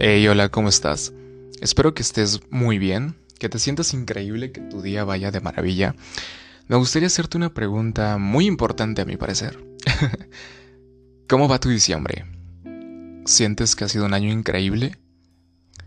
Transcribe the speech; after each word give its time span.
Hey, 0.00 0.28
hola, 0.28 0.48
¿cómo 0.48 0.68
estás? 0.68 1.12
Espero 1.60 1.92
que 1.92 2.02
estés 2.02 2.40
muy 2.50 2.78
bien, 2.78 3.16
que 3.40 3.48
te 3.48 3.58
sientas 3.58 3.92
increíble, 3.94 4.52
que 4.52 4.60
tu 4.60 4.80
día 4.80 5.02
vaya 5.02 5.32
de 5.32 5.40
maravilla. 5.40 5.96
Me 6.68 6.76
gustaría 6.76 7.08
hacerte 7.08 7.36
una 7.36 7.52
pregunta 7.52 8.16
muy 8.16 8.46
importante 8.46 9.02
a 9.02 9.04
mi 9.04 9.16
parecer. 9.16 9.58
¿Cómo 11.28 11.48
va 11.48 11.58
tu 11.58 11.68
diciembre? 11.68 12.26
¿Sientes 13.24 13.74
que 13.74 13.82
ha 13.82 13.88
sido 13.88 14.06
un 14.06 14.14
año 14.14 14.30
increíble? 14.30 14.98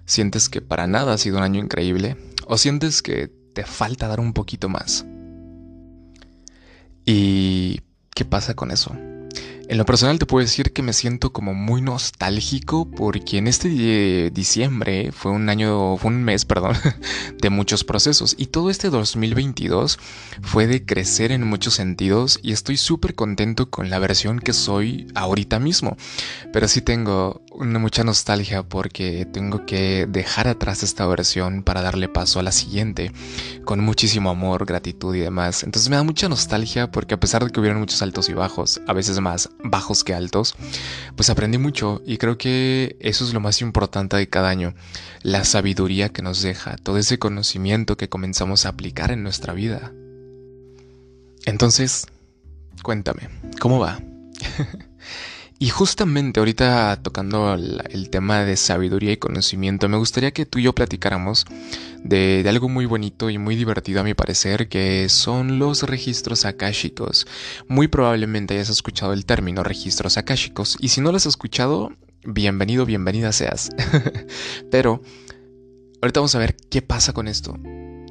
¿Sientes 0.04 0.50
que 0.50 0.59
para 0.59 0.88
nada 0.88 1.14
ha 1.14 1.18
sido 1.18 1.38
un 1.38 1.43
año 1.43 1.62
increíble? 1.62 2.18
¿O 2.48 2.57
sientes 2.57 3.02
que 3.02 3.32
te 3.54 3.64
falta 3.64 4.09
dar 4.09 4.20
un 4.20 4.34
poquito 4.34 4.68
más? 4.68 5.05
¿Y 7.05 7.80
qué 8.14 8.25
pasa 8.25 8.55
con 8.55 8.71
eso? 8.71 8.93
En 9.72 9.78
lo 9.78 9.86
personal 9.86 10.20
te 10.20 10.26
puedo 10.26 10.44
decir 10.44 10.74
que 10.74 10.82
me 10.82 10.92
siento 10.92 11.32
como 11.32 11.54
muy 11.54 11.82
nostálgico 11.82 12.91
porque 12.91 13.38
en 13.38 13.48
este 13.48 14.30
diciembre 14.30 15.14
fue 15.14 15.32
un 15.32 15.48
año, 15.48 15.95
fue 15.95 16.12
un 16.12 16.26
mes, 16.26 16.44
perdón, 16.52 16.76
de 17.41 17.50
muchos 17.50 17.86
procesos 17.86 18.36
y 18.38 18.48
todo 18.48 18.70
este 18.70 18.90
2022 18.90 19.98
fue 20.42 20.68
de 20.68 20.86
crecer 20.86 21.31
en 21.31 21.48
muchos 21.48 21.76
sentidos 21.76 22.38
y 22.44 22.52
estoy 22.52 22.76
súper 22.76 23.16
contento 23.16 23.70
con 23.70 23.90
la 23.90 23.98
versión 24.00 24.40
que 24.40 24.52
soy 24.52 25.08
ahorita 25.16 25.58
mismo. 25.58 25.95
Pero 26.52 26.67
sí 26.67 26.81
tengo 26.81 27.42
mucha 27.58 28.03
nostalgia 28.03 28.64
porque 28.64 29.26
tengo 29.26 29.66
que 29.66 30.06
dejar 30.06 30.50
atrás 30.50 30.84
esta 30.84 31.06
versión 31.06 31.64
para 31.64 31.81
darle 31.81 32.09
paso 32.09 32.42
a 32.42 32.44
la 32.44 32.52
siguiente 32.52 33.14
con 33.64 33.80
muchísimo 33.80 34.31
amor, 34.31 34.66
gratitud 34.66 35.16
y 35.16 35.20
demás. 35.20 35.64
Entonces 35.64 35.90
me 35.90 35.95
da 35.95 36.03
mucha 36.03 36.28
nostalgia 36.28 36.92
porque 36.92 37.14
a 37.14 37.20
pesar 37.22 37.45
de 37.45 37.52
que 37.52 37.59
hubieron 37.62 37.80
muchos 37.80 38.02
altos 38.02 38.28
y 38.28 38.34
bajos, 38.34 38.81
a 38.86 38.92
veces 38.92 39.17
más 39.22 39.50
bajos 39.64 40.04
que 40.04 40.14
altos, 40.14 40.56
pues 41.16 41.30
aprendí 41.30 41.58
mucho 41.58 42.02
y 42.06 42.18
creo 42.18 42.38
que 42.38 42.98
eso 43.00 43.24
es 43.26 43.34
lo 43.34 43.40
más 43.40 43.62
importante 43.62 44.18
de 44.18 44.30
cada 44.30 44.50
año, 44.50 44.73
la 45.22 45.44
sabiduría 45.44 46.09
que 46.09 46.22
nos 46.22 46.42
deja, 46.42 46.76
todo 46.78 46.98
ese 46.98 47.20
conocimiento 47.20 47.98
que 47.98 48.09
comenzamos 48.09 48.66
a 48.66 48.70
aplicar 48.70 49.12
en 49.12 49.23
nuestra 49.23 49.53
vida. 49.53 49.92
Entonces, 51.45 52.08
cuéntame, 52.84 53.30
¿cómo 53.59 53.80
va? 53.80 54.00
Y 55.62 55.70
justamente 55.70 56.40
ahorita 56.40 57.04
tocando 57.04 57.54
el, 57.54 58.09
tema 58.09 58.44
de 58.44 58.58
sabiduría 58.58 59.12
y 59.12 59.17
conocimiento, 59.17 59.88
me 59.90 59.98
gustaría 59.98 60.31
que 60.31 60.48
tú 60.48 60.58
y 60.58 60.64
yo 60.64 60.73
platicáramos 60.73 61.45
de, 62.03 62.44
algo 62.50 62.68
muy 62.68 62.88
bonito 62.88 63.30
y 63.30 63.38
muy 63.38 63.56
divertido 63.56 64.02
a 64.02 64.03
mi 64.03 64.16
parecer, 64.16 64.70
que 64.70 65.08
son 65.08 65.59
los 65.59 65.84
registros 65.84 66.45
akáshicos. 66.45 67.28
Muy 67.68 67.88
probablemente 67.88 68.56
hayas 68.56 68.70
escuchado 68.70 69.14
el 69.14 69.28
término 69.28 69.64
registros 69.64 70.18
akáshicos, 70.18 70.78
y 70.80 70.88
si 70.88 71.00
no 71.00 71.12
lo 71.12 71.18
has 71.18 71.28
escuchado, 71.28 71.92
bienvenido, 72.23 72.88
bienvenida 72.88 73.31
seas. 73.31 73.70
Pero 74.72 75.03
ahorita 76.02 76.22
vamos 76.22 76.34
a 76.34 76.40
ver 76.40 76.56
qué 76.72 76.81
pasa 76.81 77.14
con 77.14 77.28
esto. 77.28 77.56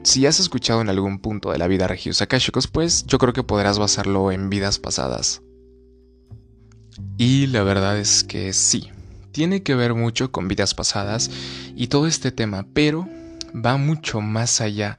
Si 0.04 0.24
has 0.24 0.38
escuchado 0.38 0.82
en 0.82 0.88
algún 0.88 1.18
punto 1.18 1.50
de 1.50 1.58
la 1.58 1.66
vida 1.66 1.88
registros 1.88 2.22
akáshicos, 2.22 2.68
pues 2.68 3.06
yo 3.06 3.18
creo 3.18 3.32
que 3.32 3.42
podrás 3.42 3.80
basarlo 3.80 4.30
en 4.30 4.50
vidas 4.50 4.78
pasadas. 4.78 5.42
Y 7.18 7.46
la 7.48 7.62
verdad 7.62 7.98
es 7.98 8.24
que 8.24 8.52
sí, 8.52 8.90
tiene 9.32 9.62
que 9.62 9.74
ver 9.74 9.94
mucho 9.94 10.32
con 10.32 10.48
vidas 10.48 10.74
pasadas 10.74 11.30
y 11.76 11.88
todo 11.88 12.06
este 12.06 12.32
tema, 12.32 12.66
pero 12.72 13.08
va 13.54 13.76
mucho 13.76 14.20
más 14.20 14.60
allá 14.60 14.98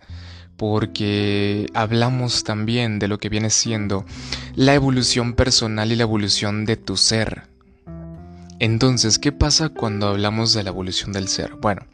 porque 0.57 1.65
hablamos 1.73 2.43
también 2.43 2.99
de 2.99 3.07
lo 3.07 3.17
que 3.17 3.29
viene 3.29 3.49
siendo 3.49 4.05
la 4.55 4.75
evolución 4.75 5.33
personal 5.33 5.91
y 5.91 5.95
la 5.95 6.03
evolución 6.03 6.65
de 6.65 6.77
tu 6.77 6.97
ser. 6.97 7.43
Entonces, 8.59 9.17
¿qué 9.17 9.31
pasa 9.31 9.69
cuando 9.69 10.07
hablamos 10.07 10.53
de 10.53 10.61
la 10.61 10.69
evolución 10.69 11.13
del 11.13 11.27
ser? 11.27 11.55
Bueno, 11.55 11.87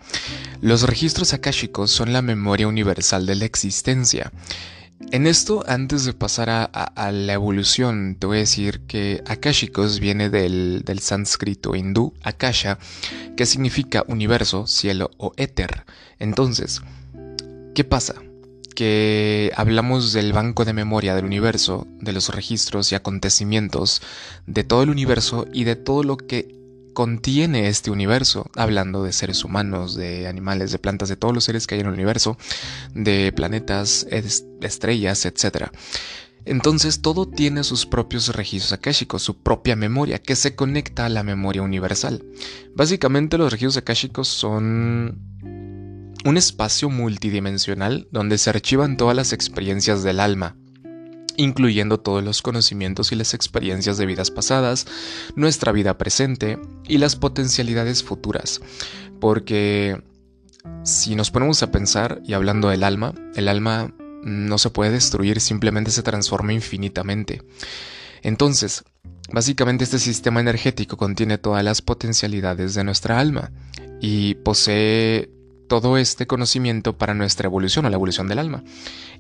los 0.60 0.84
registros 0.84 1.34
akáshicos 1.34 1.92
son 1.92 2.12
la 2.12 2.22
memoria 2.22 2.68
universal 2.68 3.26
de 3.26 3.36
la 3.36 3.46
existencia. 3.46 4.34
En 5.12 5.28
esto, 5.28 5.64
antes 5.68 6.06
de 6.06 6.14
pasar 6.14 6.50
a, 6.50 7.12
la 7.12 7.34
evolución, 7.34 8.18
te 8.20 8.28
voy 8.28 8.38
a 8.38 8.40
decir 8.42 8.82
que 8.88 9.24
Akashicos 9.28 10.00
viene 10.00 10.30
del, 10.30 10.82
del 10.84 11.00
sánscrito 11.00 11.76
hindú 11.76 12.14
Akasha, 12.24 12.78
que 13.38 13.46
significa 13.46 14.04
universo, 14.08 14.66
cielo 14.68 15.12
o 15.18 15.34
éter. 15.38 15.86
Entonces, 16.20 16.82
¿qué 17.76 17.84
pasa? 17.84 18.16
Que 18.76 19.52
hablamos 19.56 20.14
del 20.14 20.34
banco 20.34 20.66
de 20.66 20.74
memoria 20.74 21.16
del 21.16 21.26
universo, 21.26 21.88
de 22.02 22.12
los 22.12 22.30
registros 22.30 22.92
y 22.92 22.96
acontecimientos 22.96 24.02
de 24.46 24.64
todo 24.64 24.84
el 24.84 24.90
universo 24.90 25.48
y 25.54 25.64
de 25.64 25.76
todo 25.76 26.04
lo 26.04 26.18
que 26.18 26.57
contiene 26.98 27.68
este 27.68 27.92
universo, 27.92 28.50
hablando 28.56 29.04
de 29.04 29.14
seres 29.14 29.44
humanos, 29.44 29.94
de 29.94 30.28
animales, 30.28 30.72
de 30.72 30.80
plantas, 30.80 31.10
de 31.10 31.16
todos 31.16 31.32
los 31.32 31.44
seres 31.44 31.68
que 31.68 31.76
hay 31.76 31.82
en 31.82 31.86
el 31.86 31.94
universo, 31.94 32.40
de 32.96 33.32
planetas, 33.32 34.08
estrellas, 34.62 35.24
etc. 35.28 35.68
Entonces 36.44 37.04
todo 37.04 37.28
tiene 37.28 37.64
sus 37.64 37.86
propios 37.86 38.36
registros 38.36 38.74
akáshicos, 38.74 39.22
su 39.22 39.38
propia 39.38 39.76
memoria, 39.76 40.18
que 40.18 40.36
se 40.36 40.56
conecta 40.56 41.06
a 41.06 41.10
la 41.10 41.22
memoria 41.22 41.62
universal. 41.62 42.26
Básicamente 42.74 43.38
los 43.38 43.52
registros 43.52 43.78
akáshicos 43.78 44.28
son 44.28 45.22
un 46.26 46.36
espacio 46.36 46.90
multidimensional 46.90 48.08
donde 48.10 48.40
se 48.40 48.50
archivan 48.50 48.98
todas 48.98 49.16
las 49.16 49.34
experiencias 49.34 50.02
del 50.02 50.20
alma, 50.20 50.56
incluyendo 51.38 52.00
todos 52.00 52.24
los 52.24 52.42
conocimientos 52.42 53.12
y 53.12 53.16
las 53.16 53.34
experiencias 53.34 53.98
de 53.98 54.06
vidas 54.06 54.32
pasadas, 54.32 54.86
nuestra 55.36 55.72
vida 55.72 55.98
presente 55.98 56.60
y 56.88 56.98
las 56.98 57.16
potencialidades 57.16 58.04
futuras. 58.04 58.60
Porque 59.22 60.02
si 60.84 61.16
nos 61.16 61.32
ponemos 61.32 61.64
a 61.64 61.72
pensar, 61.72 62.22
y 62.26 62.34
hablando 62.34 62.70
del 62.70 62.84
alma, 62.84 63.14
el 63.36 63.48
alma 63.48 63.94
no 64.24 64.58
se 64.58 64.70
puede 64.70 64.92
destruir, 64.92 65.40
simplemente 65.40 65.92
se 65.92 66.04
transforma 66.04 66.54
infinitamente. 66.54 67.42
Entonces, 68.24 68.84
básicamente 69.32 69.84
este 69.84 70.00
sistema 70.00 70.40
energético 70.40 70.98
contiene 70.98 71.38
todas 71.38 71.64
las 71.64 71.82
potencialidades 71.82 72.74
de 72.74 72.84
nuestra 72.84 73.20
alma 73.20 73.52
y 74.02 74.36
posee 74.36 75.30
todo 75.68 75.98
este 75.98 76.28
conocimiento 76.28 76.98
para 76.98 77.14
nuestra 77.14 77.48
evolución 77.48 77.86
o 77.86 77.90
la 77.90 77.96
evolución 77.96 78.28
del 78.28 78.40
alma 78.40 78.64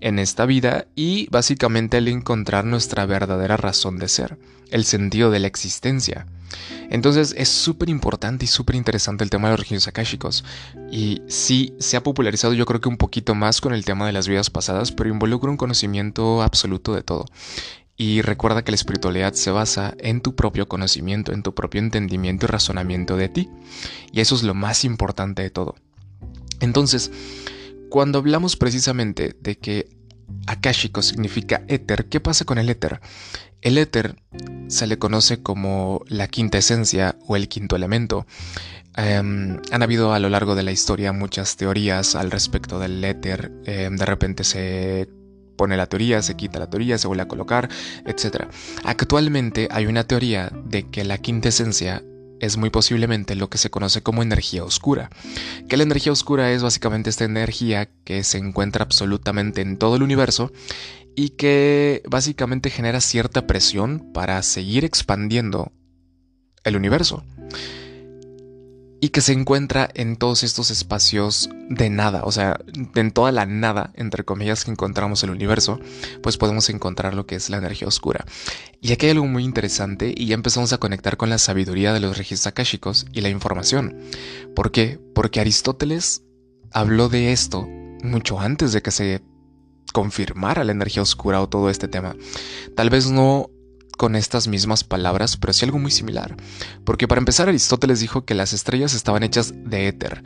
en 0.02 0.20
esta 0.20 0.46
vida 0.46 0.88
y 0.96 1.28
básicamente 1.30 1.98
el 1.98 2.08
encontrar 2.08 2.66
nuestra 2.66 3.06
verdadera 3.06 3.58
razón 3.58 3.98
de 3.98 4.08
ser, 4.08 4.38
el 4.72 4.86
sentido 4.86 5.32
de 5.32 5.40
la 5.40 5.48
existencia. 5.48 6.28
Entonces 6.90 7.36
es 7.38 7.50
súper 7.50 7.90
importante 7.90 8.46
y 8.46 8.48
súper 8.48 8.76
interesante 8.76 9.24
el 9.24 9.30
tema 9.30 9.48
de 9.48 9.54
los 9.54 9.60
registros 9.60 9.88
akáshicos 9.90 10.46
y 10.92 11.22
sí 11.28 11.74
se 11.80 11.98
ha 11.98 12.04
popularizado 12.04 12.54
yo 12.54 12.66
creo 12.66 12.80
que 12.80 12.90
un 12.90 12.98
poquito 12.98 13.36
más 13.36 13.60
con 13.60 13.74
el 13.74 13.86
tema 13.86 14.06
de 14.06 14.14
las 14.14 14.28
vidas 14.28 14.50
pasadas, 14.50 14.92
pero 14.92 15.10
involucra 15.10 15.52
un 15.52 15.58
conocimiento 15.58 16.42
absoluto 16.42 16.94
de 16.94 17.04
todo. 17.04 17.26
Y 18.00 18.22
recuerda 18.22 18.64
que 18.64 18.72
la 18.72 18.76
espiritualidad 18.76 19.34
se 19.34 19.50
basa 19.50 19.96
en 19.98 20.22
tu 20.22 20.36
propio 20.36 20.68
conocimiento, 20.68 21.34
en 21.34 21.42
tu 21.42 21.56
propio 21.56 21.82
entendimiento 21.82 22.46
y 22.46 22.50
razonamiento 22.50 23.18
de 23.18 23.28
ti. 23.28 23.50
Y 24.12 24.22
eso 24.22 24.36
es 24.36 24.44
lo 24.44 24.54
más 24.54 24.86
importante 24.86 25.42
de 25.42 25.50
todo. 25.50 25.76
Entonces, 26.60 27.12
cuando 27.90 28.20
hablamos 28.20 28.56
precisamente 28.56 29.36
de 29.40 29.58
que 29.58 29.90
akashico 30.46 31.02
significa 31.02 31.64
éter, 31.68 32.06
¿qué 32.06 32.20
pasa 32.20 32.46
con 32.46 32.58
el 32.58 32.70
éter? 32.70 33.00
El 33.62 33.78
éter 33.78 34.16
se 34.68 34.88
le 34.88 35.00
conoce 35.00 35.42
como 35.42 36.04
la 36.08 36.28
quinta 36.28 36.58
esencia 36.58 37.18
o 37.28 37.36
el 37.36 37.48
quinto 37.48 37.76
elemento. 37.76 38.26
Em, 38.96 39.60
han 39.72 39.84
habido 39.84 40.14
a 40.14 40.20
lo 40.20 40.30
largo 40.30 40.56
de 40.56 40.64
la 40.64 40.72
historia 40.72 41.14
muchas 41.14 41.56
teorías 41.56 42.16
al 42.16 42.32
respecto 42.32 42.80
del 42.80 43.04
éter. 43.04 43.52
Em, 43.66 43.96
de 43.96 44.06
repente 44.06 44.44
se 44.44 45.10
pone 45.58 45.76
la 45.76 45.88
teoría, 45.88 46.22
se 46.22 46.36
quita 46.36 46.60
la 46.60 46.70
teoría, 46.70 46.98
se 46.98 47.08
vuelve 47.08 47.24
a 47.24 47.28
colocar, 47.28 47.70
etc. 48.06 48.46
Actualmente 48.84 49.68
hay 49.72 49.88
una 49.88 50.06
teoría 50.06 50.52
de 50.66 50.90
que 50.90 51.04
la 51.04 51.18
quinta 51.18 51.50
esencia 51.50 52.04
es 52.40 52.58
muy 52.58 52.70
posiblemente 52.70 53.36
lo 53.36 53.50
que 53.50 53.58
se 53.58 53.70
conoce 53.70 54.02
como 54.02 54.22
energía 54.22 54.64
oscura. 54.64 55.10
Que 55.68 55.78
la 55.78 55.84
energía 55.84 56.12
oscura 56.12 56.52
es 56.52 56.64
básicamente 56.64 57.10
esta 57.10 57.26
energía 57.26 57.90
que 58.04 58.24
se 58.24 58.38
encuentra 58.38 58.84
absolutamente 58.84 59.62
en 59.62 59.78
todo 59.78 59.96
el 59.96 60.04
universo 60.04 60.52
y 61.16 61.30
que 61.30 62.04
básicamente 62.08 62.70
genera 62.70 63.02
cierta 63.02 63.48
presión 63.48 64.12
para 64.14 64.42
seguir 64.44 64.86
expandiendo 64.86 65.72
el 66.64 66.76
universo 66.76 67.24
y 69.00 69.10
que 69.10 69.22
se 69.22 69.34
encuentra 69.34 69.90
en 69.94 70.16
todos 70.16 70.44
estos 70.44 70.72
espacios 70.72 71.50
de 71.70 71.90
nada, 71.90 72.24
o 72.24 72.32
sea, 72.32 72.60
en 72.96 73.12
toda 73.12 73.32
la 73.32 73.46
nada, 73.46 73.92
entre 73.96 74.24
comillas, 74.24 74.66
que 74.66 74.72
encontramos 74.72 75.24
el 75.24 75.30
universo, 75.30 75.80
pues 76.24 76.38
podemos 76.38 76.70
encontrar 76.70 77.14
lo 77.14 77.26
que 77.26 77.36
es 77.36 77.50
la 77.50 77.58
energía 77.58 77.88
oscura. 77.88 78.26
Y 78.82 78.92
aquí 78.92 79.06
hay 79.06 79.12
algo 79.12 79.28
muy 79.28 79.44
interesante 79.44 80.14
y 80.16 80.28
ya 80.28 80.36
empezamos 80.36 80.74
a 80.74 80.80
conectar 80.80 81.18
con 81.18 81.30
la 81.30 81.38
sabiduría 81.38 81.94
de 81.94 82.00
los 82.00 82.18
registros 82.18 82.48
akáshicos 82.48 83.06
y 83.14 83.22
la 83.22 83.30
información. 83.30 83.98
¿Por 84.56 84.72
qué? 84.72 85.00
Porque 85.14 85.40
Aristóteles 85.40 86.24
habló 86.72 87.10
de 87.10 87.32
esto 87.32 87.68
mucho 88.04 88.40
antes 88.40 88.74
de 88.74 88.82
que 88.82 88.92
se 88.92 89.22
confirmara 89.94 90.64
la 90.64 90.72
energía 90.72 91.02
oscura 91.02 91.42
o 91.42 91.50
todo 91.50 91.70
este 91.70 91.88
tema. 91.88 92.16
Tal 92.76 92.90
vez 92.90 93.10
no 93.10 93.50
con 93.98 94.16
estas 94.16 94.48
mismas 94.48 94.84
palabras, 94.84 95.36
pero 95.38 95.52
sí 95.54 95.66
algo 95.66 95.80
muy 95.80 95.92
similar. 95.92 96.38
Porque 96.86 97.08
para 97.08 97.20
empezar, 97.20 97.50
Aristóteles 97.50 98.00
dijo 98.00 98.24
que 98.24 98.36
las 98.36 98.54
estrellas 98.54 98.94
estaban 98.94 99.24
hechas 99.24 99.54
de 99.56 99.88
éter, 99.88 100.24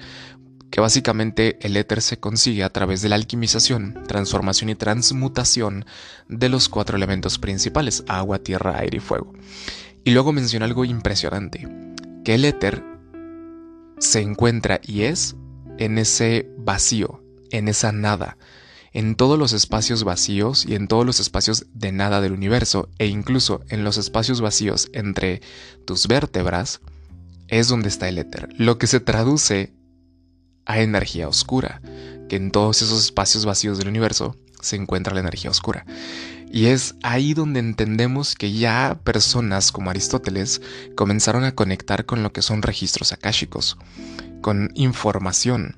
que 0.69 0.81
básicamente 0.81 1.57
el 1.62 1.75
éter 1.77 2.01
se 2.01 2.19
consigue 2.19 2.63
a 2.63 2.71
través 2.71 3.01
de 3.01 3.09
la 3.09 3.15
alquimización, 3.15 4.03
transformación 4.07 4.69
y 4.69 4.75
transmutación 4.75 5.85
de 6.29 6.50
los 6.50 6.69
cuatro 6.69 6.97
elementos 6.97 7.39
principales, 7.39 8.03
agua, 8.07 8.39
tierra, 8.39 8.77
aire 8.77 8.97
y 8.97 9.01
fuego. 9.01 9.33
Y 10.03 10.12
luego 10.12 10.33
menciona 10.33 10.65
algo 10.65 10.85
impresionante, 10.85 11.67
que 12.24 12.35
el 12.35 12.45
éter 12.45 12.83
se 14.00 14.21
encuentra 14.21 14.79
y 14.83 15.03
es 15.03 15.35
en 15.77 15.97
ese 15.97 16.50
vacío, 16.57 17.24
en 17.51 17.67
esa 17.67 17.91
nada, 17.91 18.38
en 18.93 19.15
todos 19.15 19.39
los 19.39 19.53
espacios 19.53 20.03
vacíos 20.03 20.65
y 20.65 20.75
en 20.75 20.88
todos 20.88 21.05
los 21.05 21.19
espacios 21.19 21.65
de 21.73 21.91
nada 21.91 22.21
del 22.21 22.33
universo 22.33 22.89
e 22.97 23.07
incluso 23.07 23.61
en 23.69 23.83
los 23.83 23.97
espacios 23.97 24.41
vacíos 24.41 24.89
entre 24.93 25.41
tus 25.85 26.07
vértebras, 26.07 26.81
es 27.47 27.67
donde 27.67 27.89
está 27.89 28.07
el 28.09 28.17
éter, 28.17 28.49
lo 28.57 28.77
que 28.77 28.88
se 28.88 28.99
traduce 28.99 29.73
a 30.65 30.79
energía 30.79 31.27
oscura, 31.27 31.81
que 32.29 32.38
en 32.38 32.51
todos 32.51 32.81
esos 32.81 33.03
espacios 33.03 33.45
vacíos 33.45 33.77
del 33.77 33.89
universo 33.89 34.35
se 34.61 34.75
encuentra 34.75 35.13
la 35.13 35.19
energía 35.19 35.51
oscura. 35.51 35.85
Y 36.53 36.65
es 36.67 36.95
ahí 37.01 37.33
donde 37.33 37.61
entendemos 37.61 38.35
que 38.35 38.51
ya 38.51 38.99
personas 39.03 39.71
como 39.71 39.89
Aristóteles 39.89 40.61
comenzaron 40.95 41.45
a 41.45 41.55
conectar 41.55 42.05
con 42.05 42.23
lo 42.23 42.33
que 42.33 42.41
son 42.41 42.61
registros 42.61 43.13
akáshicos, 43.13 43.77
con 44.41 44.71
información. 44.75 45.77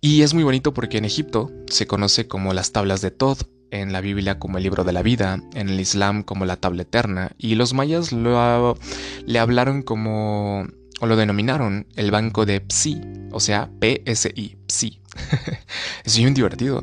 Y 0.00 0.22
es 0.22 0.32
muy 0.32 0.44
bonito 0.44 0.72
porque 0.72 0.98
en 0.98 1.04
Egipto 1.04 1.50
se 1.68 1.86
conoce 1.86 2.28
como 2.28 2.52
las 2.52 2.72
tablas 2.72 3.00
de 3.00 3.10
Tod, 3.10 3.38
en 3.70 3.92
la 3.92 4.00
Biblia 4.00 4.38
como 4.38 4.56
el 4.56 4.64
libro 4.64 4.84
de 4.84 4.92
la 4.92 5.02
vida, 5.02 5.42
en 5.54 5.68
el 5.68 5.80
Islam 5.80 6.22
como 6.22 6.44
la 6.44 6.56
tabla 6.56 6.82
eterna, 6.82 7.32
y 7.36 7.54
los 7.54 7.74
mayas 7.74 8.12
lo, 8.12 8.78
le 9.26 9.38
hablaron 9.38 9.82
como, 9.82 10.66
o 11.00 11.06
lo 11.06 11.16
denominaron 11.16 11.86
el 11.96 12.10
banco 12.10 12.46
de 12.46 12.64
Psi, 12.68 13.00
o 13.32 13.40
sea, 13.40 13.70
PSI, 13.80 14.56
Psi. 14.68 15.00
es 16.04 16.16
bien 16.16 16.32
divertido. 16.32 16.82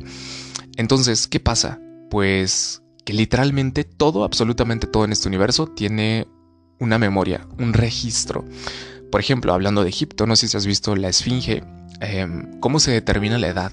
Entonces, 0.76 1.26
¿qué 1.26 1.40
pasa? 1.40 1.80
Pues 2.10 2.82
que 3.04 3.12
literalmente 3.12 3.84
todo, 3.84 4.24
absolutamente 4.24 4.86
todo 4.86 5.04
en 5.04 5.12
este 5.12 5.28
universo 5.28 5.68
tiene 5.68 6.26
una 6.78 6.98
memoria, 6.98 7.46
un 7.58 7.72
registro. 7.72 8.44
Por 9.10 9.20
ejemplo, 9.20 9.54
hablando 9.54 9.82
de 9.82 9.88
Egipto, 9.88 10.26
no 10.26 10.36
sé 10.36 10.48
si 10.48 10.56
has 10.56 10.66
visto 10.66 10.94
la 10.96 11.08
Esfinge, 11.08 11.62
Em, 12.00 12.58
¿Cómo 12.60 12.78
se 12.78 12.90
determina 12.90 13.38
la 13.38 13.48
edad? 13.48 13.72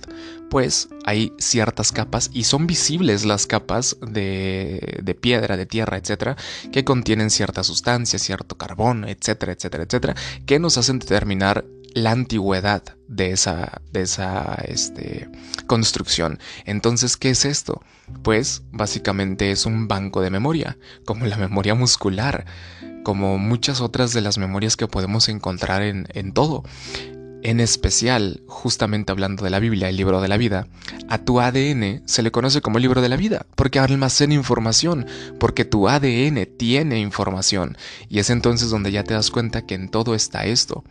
Pues 0.49 0.89
hay 1.05 1.33
ciertas 1.39 1.91
capas 1.91 2.29
y 2.33 2.43
son 2.43 2.67
visibles 2.67 3.25
las 3.25 3.47
capas 3.47 3.97
de, 4.01 5.17
piedra, 5.19 5.57
de 5.57 5.65
tierra, 5.65 5.97
etcétera, 5.97 6.37
que 6.71 6.83
contienen 6.83 7.29
cierta 7.29 7.63
sustancia, 7.63 8.19
cierto 8.19 8.55
carbón, 8.57 9.05
etcétera, 9.05 9.53
etcétera, 9.53 9.83
etcétera, 9.83 10.15
que 10.45 10.59
nos 10.59 10.77
hacen 10.77 10.99
determinar 10.99 11.65
la 11.93 12.11
antigüedad 12.11 12.83
de 13.07 13.31
esa, 13.31 13.81
de 13.91 14.01
esa 14.01 14.55
este, 14.67 15.29
construcción. 15.67 16.39
Entonces, 16.65 17.17
¿qué 17.17 17.31
es 17.31 17.45
esto? 17.45 17.81
Pues 18.23 18.63
básicamente 18.71 19.51
es 19.51 19.65
un 19.65 19.87
banco 19.87 20.21
de 20.21 20.29
memoria, 20.29 20.77
como 21.05 21.25
la 21.25 21.37
memoria 21.37 21.75
muscular, 21.75 22.45
como 23.03 23.37
muchas 23.37 23.81
otras 23.81 24.13
de 24.13 24.21
las 24.21 24.37
memorias 24.37 24.75
que 24.75 24.87
podemos 24.87 25.29
encontrar 25.29 25.83
en, 25.83 26.07
en 26.13 26.31
todo. 26.31 26.63
En 27.45 27.59
especial, 27.59 28.41
justamente 28.47 29.11
hablando 29.11 29.43
de 29.43 29.49
la 29.49 29.59
Biblia, 29.59 29.89
el 29.89 29.97
libro 29.97 30.21
de 30.21 30.29
la 30.29 30.37
vida, 30.37 30.65
a 31.09 31.17
tu 31.17 31.41
ADN 31.41 32.01
se 32.05 32.23
le 32.23 32.31
conoce 32.31 32.61
como 32.61 32.79
libro 32.79 33.01
de 33.01 33.09
la 33.09 33.17
vida, 33.17 33.45
porque 33.57 33.79
almacena 33.79 34.33
información, 34.33 35.05
porque 35.41 35.65
tu 35.65 35.89
ADN 35.89 36.47
tiene 36.57 37.01
información, 37.01 37.77
y 38.07 38.19
es 38.19 38.29
entonces 38.29 38.69
donde 38.69 38.93
ya 38.93 39.03
te 39.03 39.13
das 39.13 39.29
cuenta 39.29 39.65
que 39.65 39.75
en 39.75 39.89
todo 39.89 40.15
está 40.15 40.45
esto. 40.45 40.85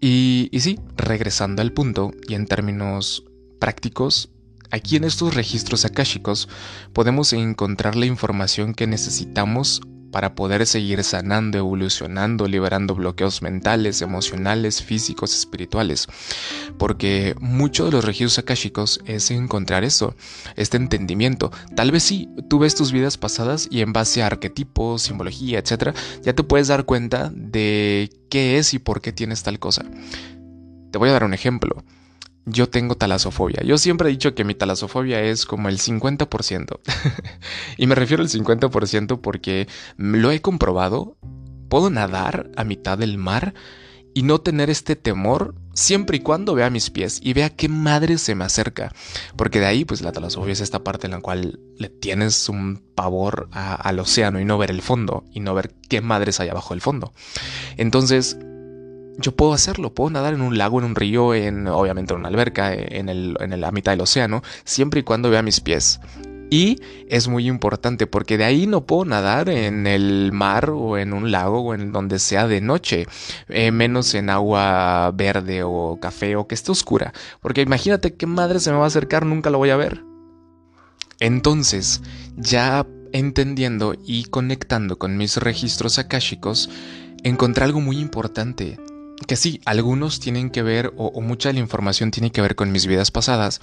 Y, 0.00 0.48
y 0.50 0.58
sí, 0.58 0.80
regresando 0.96 1.62
al 1.62 1.72
punto, 1.72 2.10
y 2.26 2.34
en 2.34 2.46
términos 2.46 3.22
prácticos, 3.60 4.30
aquí 4.72 4.96
en 4.96 5.04
estos 5.04 5.36
registros 5.36 5.84
akáshicos 5.84 6.48
podemos 6.92 7.32
encontrar 7.32 7.94
la 7.94 8.06
información 8.06 8.74
que 8.74 8.88
necesitamos 8.88 9.82
para 10.16 10.34
poder 10.34 10.64
seguir 10.64 11.04
sanando, 11.04 11.58
evolucionando, 11.58 12.48
liberando 12.48 12.94
bloqueos 12.94 13.42
mentales, 13.42 14.00
emocionales, 14.00 14.82
físicos, 14.82 15.36
espirituales. 15.36 16.06
Porque 16.78 17.34
mucho 17.38 17.84
de 17.84 17.90
los 17.90 18.02
registros 18.02 18.38
akashicos 18.38 19.00
es 19.04 19.30
encontrar 19.30 19.84
eso, 19.84 20.16
este 20.54 20.78
entendimiento. 20.78 21.52
Tal 21.74 21.90
vez 21.90 22.02
sí, 22.04 22.30
tú 22.48 22.58
ves 22.58 22.74
tus 22.74 22.92
vidas 22.92 23.18
pasadas 23.18 23.68
y 23.70 23.82
en 23.82 23.92
base 23.92 24.22
a 24.22 24.28
arquetipos, 24.28 25.02
simbología, 25.02 25.58
etc., 25.58 25.94
ya 26.22 26.32
te 26.32 26.44
puedes 26.44 26.68
dar 26.68 26.86
cuenta 26.86 27.30
de 27.34 28.08
qué 28.30 28.56
es 28.56 28.72
y 28.72 28.78
por 28.78 29.02
qué 29.02 29.12
tienes 29.12 29.42
tal 29.42 29.58
cosa. 29.58 29.84
Te 30.92 30.96
voy 30.96 31.10
a 31.10 31.12
dar 31.12 31.24
un 31.24 31.34
ejemplo 31.34 31.84
yo 32.46 32.68
tengo 32.68 32.96
talasofobia. 32.96 33.62
Yo 33.64 33.76
siempre 33.76 34.08
he 34.08 34.12
dicho 34.12 34.34
que 34.34 34.44
mi 34.44 34.54
talasofobia 34.54 35.20
es 35.20 35.44
como 35.44 35.68
el 35.68 35.78
50%. 35.78 36.78
y 37.76 37.86
me 37.86 37.96
refiero 37.96 38.22
al 38.22 38.28
50% 38.28 39.20
porque 39.20 39.68
lo 39.96 40.30
he 40.30 40.40
comprobado. 40.40 41.16
Puedo 41.68 41.90
nadar 41.90 42.48
a 42.56 42.62
mitad 42.62 42.96
del 42.96 43.18
mar 43.18 43.52
y 44.14 44.22
no 44.22 44.40
tener 44.40 44.70
este 44.70 44.94
temor 44.94 45.56
siempre 45.74 46.18
y 46.18 46.20
cuando 46.20 46.54
vea 46.54 46.70
mis 46.70 46.88
pies 46.88 47.20
y 47.22 47.32
vea 47.32 47.50
qué 47.50 47.68
madre 47.68 48.16
se 48.16 48.36
me 48.36 48.44
acerca. 48.44 48.92
Porque 49.36 49.58
de 49.58 49.66
ahí, 49.66 49.84
pues 49.84 50.00
la 50.00 50.12
talasofobia 50.12 50.52
es 50.52 50.60
esta 50.60 50.84
parte 50.84 51.08
en 51.08 51.10
la 51.10 51.20
cual 51.20 51.58
le 51.76 51.88
tienes 51.88 52.48
un 52.48 52.80
pavor 52.94 53.48
al 53.50 53.98
océano 53.98 54.40
y 54.40 54.44
no 54.44 54.56
ver 54.56 54.70
el 54.70 54.82
fondo 54.82 55.24
y 55.32 55.40
no 55.40 55.52
ver 55.52 55.74
qué 55.88 56.00
madres 56.00 56.38
hay 56.38 56.48
abajo 56.48 56.72
del 56.74 56.80
fondo. 56.80 57.12
Entonces, 57.76 58.38
yo 59.18 59.34
puedo 59.34 59.52
hacerlo, 59.52 59.94
puedo 59.94 60.10
nadar 60.10 60.34
en 60.34 60.42
un 60.42 60.58
lago, 60.58 60.78
en 60.78 60.84
un 60.84 60.94
río, 60.94 61.34
en 61.34 61.66
obviamente 61.68 62.12
en 62.12 62.20
una 62.20 62.28
alberca, 62.28 62.74
en, 62.74 63.08
el, 63.08 63.36
en 63.40 63.60
la 63.60 63.72
mitad 63.72 63.92
del 63.92 64.00
océano, 64.00 64.42
siempre 64.64 65.00
y 65.00 65.02
cuando 65.02 65.30
vea 65.30 65.42
mis 65.42 65.60
pies. 65.60 66.00
Y 66.48 66.80
es 67.08 67.26
muy 67.26 67.48
importante 67.48 68.06
porque 68.06 68.38
de 68.38 68.44
ahí 68.44 68.66
no 68.68 68.86
puedo 68.86 69.04
nadar 69.04 69.48
en 69.48 69.86
el 69.86 70.30
mar 70.32 70.70
o 70.70 70.96
en 70.96 71.12
un 71.12 71.32
lago 71.32 71.60
o 71.60 71.74
en 71.74 71.90
donde 71.90 72.20
sea 72.20 72.46
de 72.46 72.60
noche, 72.60 73.06
eh, 73.48 73.72
menos 73.72 74.14
en 74.14 74.30
agua 74.30 75.10
verde 75.12 75.64
o 75.64 75.98
café 76.00 76.36
o 76.36 76.46
que 76.46 76.54
esté 76.54 76.70
oscura, 76.70 77.12
porque 77.40 77.62
imagínate 77.62 78.14
qué 78.14 78.26
madre 78.26 78.60
se 78.60 78.70
me 78.70 78.78
va 78.78 78.84
a 78.84 78.88
acercar, 78.88 79.26
nunca 79.26 79.50
lo 79.50 79.58
voy 79.58 79.70
a 79.70 79.76
ver. 79.76 80.04
Entonces, 81.18 82.02
ya 82.36 82.86
entendiendo 83.12 83.94
y 84.04 84.24
conectando 84.24 84.98
con 84.98 85.16
mis 85.16 85.38
registros 85.38 85.98
akáshicos, 85.98 86.70
encontré 87.24 87.64
algo 87.64 87.80
muy 87.80 87.98
importante 87.98 88.78
que 89.26 89.36
sí, 89.36 89.60
algunos 89.64 90.20
tienen 90.20 90.50
que 90.50 90.62
ver, 90.62 90.92
o, 90.96 91.20
mucha 91.20 91.48
de 91.48 91.54
la 91.54 91.60
información 91.60 92.10
tiene 92.10 92.30
que 92.30 92.42
ver 92.42 92.54
con 92.54 92.72
mis 92.72 92.86
vidas 92.86 93.10
pasadas, 93.10 93.60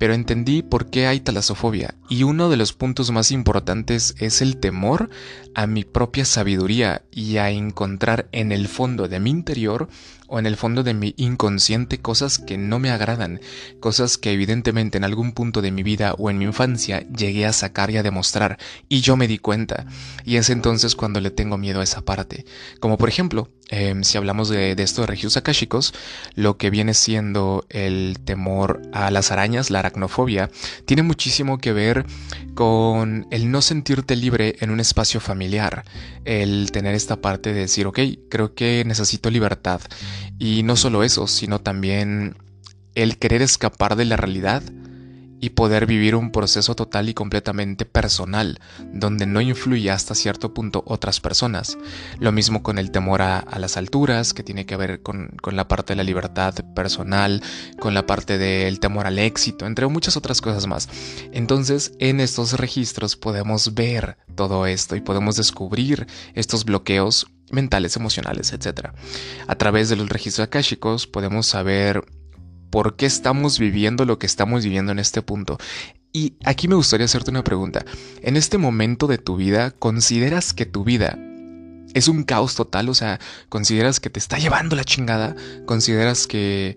pero 0.00 0.14
entendí 0.14 0.62
por 0.62 0.88
qué 0.88 1.06
hay 1.06 1.20
talasofobia, 1.20 1.94
y 2.08 2.22
uno 2.22 2.48
de 2.48 2.56
los 2.56 2.72
puntos 2.72 3.10
más 3.10 3.30
importantes 3.30 4.14
es 4.18 4.40
el 4.40 4.56
temor 4.56 5.10
a 5.54 5.66
mi 5.66 5.84
propia 5.84 6.24
sabiduría 6.24 7.02
y 7.10 7.36
a 7.36 7.50
encontrar 7.50 8.26
en 8.32 8.50
el 8.50 8.66
fondo 8.66 9.08
de 9.08 9.20
mi 9.20 9.28
interior 9.28 9.90
o 10.30 10.38
en 10.38 10.46
el 10.46 10.56
fondo 10.56 10.84
de 10.84 10.94
mi 10.94 11.12
inconsciente 11.16 11.98
cosas 11.98 12.38
que 12.38 12.56
no 12.56 12.78
me 12.78 12.90
agradan, 12.90 13.40
cosas 13.80 14.16
que 14.16 14.32
evidentemente 14.32 14.96
en 14.96 15.02
algún 15.02 15.32
punto 15.32 15.60
de 15.60 15.72
mi 15.72 15.82
vida 15.82 16.14
o 16.18 16.30
en 16.30 16.38
mi 16.38 16.44
infancia 16.44 17.04
llegué 17.10 17.46
a 17.46 17.52
sacar 17.52 17.90
y 17.90 17.96
a 17.96 18.04
demostrar, 18.04 18.56
y 18.88 19.00
yo 19.00 19.16
me 19.16 19.26
di 19.26 19.38
cuenta, 19.38 19.86
y 20.24 20.36
es 20.36 20.48
entonces 20.48 20.94
cuando 20.94 21.20
le 21.20 21.32
tengo 21.32 21.58
miedo 21.58 21.80
a 21.80 21.84
esa 21.84 22.02
parte. 22.02 22.46
Como 22.78 22.96
por 22.96 23.08
ejemplo, 23.08 23.50
em, 23.70 24.04
si 24.04 24.18
hablamos 24.18 24.48
de, 24.48 24.70
esto 24.78 25.00
de 25.00 25.08
regios 25.08 25.36
akashicos, 25.36 25.92
lo 26.36 26.56
que 26.56 26.70
viene 26.70 26.94
siendo 26.94 27.66
el 27.68 28.18
temor 28.24 28.82
a 28.92 29.10
las 29.10 29.32
arañas, 29.32 29.70
la 29.70 29.82
aracnofobia, 29.90 30.50
tiene 30.86 31.02
muchísimo 31.02 31.58
que 31.58 31.72
ver 31.72 32.06
con 32.54 33.26
el 33.30 33.50
no 33.50 33.62
sentirte 33.62 34.16
libre 34.16 34.56
en 34.60 34.70
un 34.70 34.80
espacio 34.80 35.20
familiar, 35.20 35.84
el 36.24 36.70
tener 36.72 36.94
esta 36.94 37.20
parte 37.20 37.52
de 37.52 37.60
decir, 37.60 37.86
ok, 37.86 37.98
creo 38.28 38.54
que 38.54 38.84
necesito 38.86 39.30
libertad. 39.30 39.80
Y 40.38 40.62
no 40.62 40.76
solo 40.76 41.02
eso, 41.02 41.26
sino 41.26 41.60
también 41.60 42.36
el 42.94 43.18
querer 43.18 43.42
escapar 43.42 43.96
de 43.96 44.04
la 44.04 44.16
realidad 44.16 44.62
y 45.40 45.50
poder 45.50 45.86
vivir 45.86 46.14
un 46.14 46.30
proceso 46.32 46.74
total 46.74 47.08
y 47.08 47.14
completamente 47.14 47.86
personal, 47.86 48.60
donde 48.92 49.26
no 49.26 49.40
influye 49.40 49.90
hasta 49.90 50.14
cierto 50.14 50.52
punto 50.52 50.82
otras 50.86 51.20
personas. 51.20 51.78
Lo 52.18 52.32
mismo 52.32 52.62
con 52.62 52.78
el 52.78 52.90
temor 52.90 53.22
a, 53.22 53.44
las 53.58 53.76
alturas, 53.76 54.34
que 54.34 54.42
tiene 54.42 54.66
que 54.66 54.76
ver 54.76 55.02
con, 55.02 55.28
con, 55.42 55.56
la 55.56 55.68
parte 55.68 55.92
de 55.92 55.96
la 55.96 56.04
libertad 56.04 56.54
personal, 56.74 57.42
con 57.78 57.94
la 57.94 58.06
parte 58.06 58.38
del 58.38 58.80
temor 58.80 59.06
al 59.06 59.18
éxito, 59.18 59.66
entre 59.66 59.86
muchas 59.86 60.16
otras 60.16 60.40
cosas 60.40 60.66
más. 60.66 60.88
Entonces, 61.32 61.92
en 61.98 62.20
estos 62.20 62.54
registros 62.54 63.16
podemos 63.16 63.74
ver 63.74 64.18
todo 64.34 64.66
esto 64.66 64.96
y 64.96 65.00
podemos 65.00 65.36
descubrir 65.36 66.06
estos 66.34 66.64
bloqueos 66.64 67.26
mentales, 67.50 67.96
emocionales, 67.96 68.52
etc. 68.52 68.90
A 69.46 69.54
través 69.56 69.88
de 69.88 69.96
los 69.96 70.08
registros 70.08 70.46
akáshicos 70.46 71.06
podemos 71.06 71.46
saber 71.46 72.04
por 72.70 72.96
qué 72.96 73.06
estamos 73.06 73.58
viviendo 73.58 74.04
lo 74.04 74.18
que 74.18 74.26
estamos 74.26 74.64
viviendo 74.64 74.92
en 74.92 74.98
este 74.98 75.22
punto. 75.22 75.58
Y 76.12 76.34
aquí 76.44 76.66
me 76.66 76.74
gustaría 76.74 77.04
hacerte 77.04 77.30
una 77.30 77.44
pregunta. 77.44 77.84
En 78.22 78.36
este 78.36 78.58
momento 78.58 79.06
de 79.06 79.18
tu 79.18 79.36
vida, 79.36 79.70
¿consideras 79.72 80.52
que 80.52 80.66
tu 80.66 80.82
vida 80.82 81.18
es 81.94 82.08
un 82.08 82.24
caos 82.24 82.54
total? 82.54 82.88
O 82.88 82.94
sea, 82.94 83.20
¿consideras 83.48 84.00
que 84.00 84.10
te 84.10 84.18
está 84.18 84.38
llevando 84.38 84.76
la 84.76 84.84
chingada? 84.84 85.36
¿Consideras 85.66 86.26
que 86.26 86.76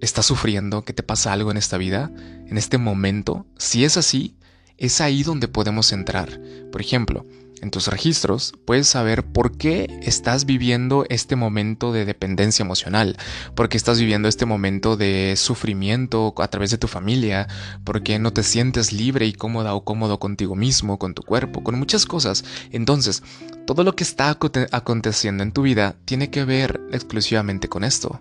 estás 0.00 0.26
sufriendo, 0.26 0.84
que 0.84 0.92
te 0.92 1.02
pasa 1.02 1.32
algo 1.32 1.50
en 1.50 1.56
esta 1.56 1.78
vida? 1.78 2.12
En 2.46 2.58
este 2.58 2.78
momento, 2.78 3.46
si 3.58 3.84
es 3.84 3.96
así, 3.96 4.36
es 4.76 5.00
ahí 5.00 5.22
donde 5.22 5.48
podemos 5.48 5.92
entrar. 5.92 6.40
Por 6.70 6.80
ejemplo, 6.80 7.26
en 7.62 7.70
tus 7.70 7.88
registros 7.88 8.52
puedes 8.64 8.88
saber 8.88 9.24
por 9.24 9.56
qué 9.56 10.00
estás 10.02 10.46
viviendo 10.46 11.04
este 11.08 11.36
momento 11.36 11.92
de 11.92 12.04
dependencia 12.04 12.62
emocional, 12.62 13.16
por 13.54 13.68
qué 13.68 13.76
estás 13.76 13.98
viviendo 13.98 14.28
este 14.28 14.46
momento 14.46 14.96
de 14.96 15.34
sufrimiento 15.36 16.34
a 16.38 16.48
través 16.48 16.70
de 16.70 16.78
tu 16.78 16.88
familia, 16.88 17.48
por 17.84 18.02
qué 18.02 18.18
no 18.18 18.32
te 18.32 18.42
sientes 18.42 18.92
libre 18.92 19.26
y 19.26 19.32
cómoda 19.32 19.74
o 19.74 19.84
cómodo 19.84 20.18
contigo 20.18 20.56
mismo, 20.56 20.98
con 20.98 21.14
tu 21.14 21.22
cuerpo, 21.22 21.62
con 21.62 21.78
muchas 21.78 22.06
cosas. 22.06 22.44
Entonces, 22.70 23.22
todo 23.66 23.84
lo 23.84 23.94
que 23.94 24.04
está 24.04 24.36
aconteciendo 24.72 25.42
en 25.42 25.52
tu 25.52 25.62
vida 25.62 25.96
tiene 26.04 26.30
que 26.30 26.44
ver 26.44 26.80
exclusivamente 26.92 27.68
con 27.68 27.84
esto. 27.84 28.20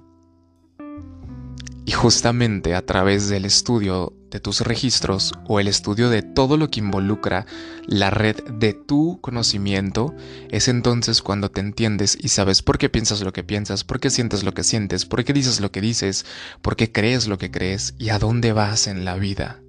Y 1.86 1.92
justamente 1.92 2.76
a 2.76 2.86
través 2.86 3.30
del 3.30 3.46
estudio 3.46 4.14
de 4.30 4.40
tus 4.40 4.62
registros 4.62 5.34
o 5.48 5.60
el 5.60 5.68
estudio 5.68 6.10
de 6.10 6.22
todo 6.22 6.58
lo 6.58 6.70
que 6.70 6.80
involucra 6.80 7.46
la 7.86 8.10
red 8.10 8.36
de 8.46 8.74
tu 8.74 9.20
conocimiento, 9.22 10.14
es 10.50 10.68
entonces 10.68 11.22
cuando 11.22 11.50
te 11.50 11.62
entiendes 11.62 12.18
y 12.20 12.30
sabes 12.30 12.62
por 12.62 12.78
qué 12.78 12.90
piensas 12.90 13.22
lo 13.22 13.34
que 13.34 13.44
piensas, 13.44 13.84
por 13.84 14.00
qué 14.00 14.10
sientes 14.10 14.44
lo 14.44 14.54
que 14.54 14.64
sientes, 14.64 15.06
por 15.06 15.24
qué 15.24 15.34
dices 15.34 15.60
lo 15.60 15.72
que 15.72 15.82
dices, 15.82 16.26
por 16.62 16.76
qué 16.76 16.92
crees 16.92 17.28
lo 17.28 17.38
que 17.38 17.52
crees 17.52 17.96
y 17.98 18.10
a 18.10 18.20
dónde 18.20 18.54
vas 18.54 18.88
en 18.88 19.06
la 19.06 19.16
vida. 19.16 19.62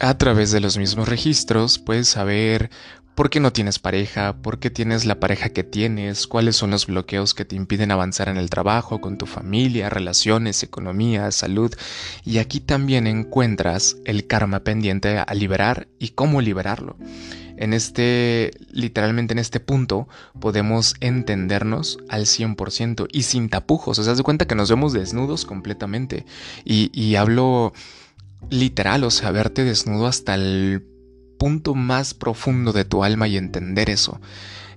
A 0.00 0.18
través 0.18 0.50
de 0.50 0.60
los 0.60 0.76
mismos 0.76 1.08
registros 1.08 1.78
puedes 1.78 2.08
saber 2.08 2.70
¿Por 3.14 3.30
qué 3.30 3.38
no 3.38 3.52
tienes 3.52 3.78
pareja? 3.78 4.36
¿Por 4.42 4.58
qué 4.58 4.70
tienes 4.70 5.04
la 5.04 5.20
pareja 5.20 5.50
que 5.50 5.62
tienes? 5.62 6.26
¿Cuáles 6.26 6.56
son 6.56 6.72
los 6.72 6.86
bloqueos 6.86 7.32
que 7.32 7.44
te 7.44 7.54
impiden 7.54 7.92
avanzar 7.92 8.28
en 8.28 8.36
el 8.36 8.50
trabajo, 8.50 9.00
con 9.00 9.18
tu 9.18 9.26
familia, 9.26 9.88
relaciones, 9.88 10.64
economía, 10.64 11.30
salud? 11.30 11.72
Y 12.24 12.38
aquí 12.38 12.58
también 12.58 13.06
encuentras 13.06 13.98
el 14.04 14.26
karma 14.26 14.60
pendiente 14.60 15.18
a 15.18 15.32
liberar 15.34 15.86
y 16.00 16.08
cómo 16.08 16.40
liberarlo. 16.40 16.96
En 17.56 17.72
este, 17.72 18.50
literalmente 18.72 19.32
en 19.32 19.38
este 19.38 19.60
punto, 19.60 20.08
podemos 20.40 20.96
entendernos 20.98 21.98
al 22.08 22.26
100% 22.26 23.06
y 23.12 23.22
sin 23.22 23.48
tapujos. 23.48 24.00
O 24.00 24.02
sea, 24.02 24.14
de 24.14 24.24
cuenta 24.24 24.48
que 24.48 24.56
nos 24.56 24.70
vemos 24.70 24.92
desnudos 24.92 25.44
completamente. 25.44 26.26
Y, 26.64 26.90
y 26.92 27.14
hablo 27.14 27.74
literal, 28.50 29.04
o 29.04 29.12
sea, 29.12 29.30
verte 29.30 29.62
desnudo 29.62 30.08
hasta 30.08 30.34
el 30.34 30.84
punto 31.38 31.74
más 31.74 32.14
profundo 32.14 32.72
de 32.72 32.84
tu 32.84 33.04
alma 33.04 33.28
y 33.28 33.36
entender 33.36 33.90
eso. 33.90 34.20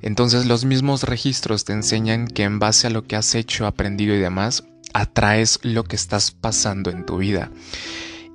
Entonces 0.01 0.45
los 0.45 0.65
mismos 0.65 1.03
registros 1.03 1.65
te 1.65 1.73
enseñan 1.73 2.27
que 2.27 2.43
en 2.43 2.59
base 2.59 2.87
a 2.87 2.89
lo 2.89 3.03
que 3.03 3.15
has 3.15 3.35
hecho, 3.35 3.65
aprendido 3.65 4.15
y 4.15 4.19
demás, 4.19 4.63
atraes 4.93 5.59
lo 5.63 5.83
que 5.83 5.95
estás 5.95 6.31
pasando 6.31 6.89
en 6.89 7.05
tu 7.05 7.17
vida. 7.17 7.51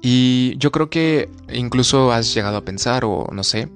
Y 0.03 0.57
yo 0.59 0.73
creo 0.73 0.91
que 0.91 1.31
incluso 1.53 2.13
has 2.13 2.35
llegado 2.35 2.57
a 2.57 2.65
pensar, 2.65 3.05
o 3.05 3.29
no 3.33 3.45
sé, 3.45 3.69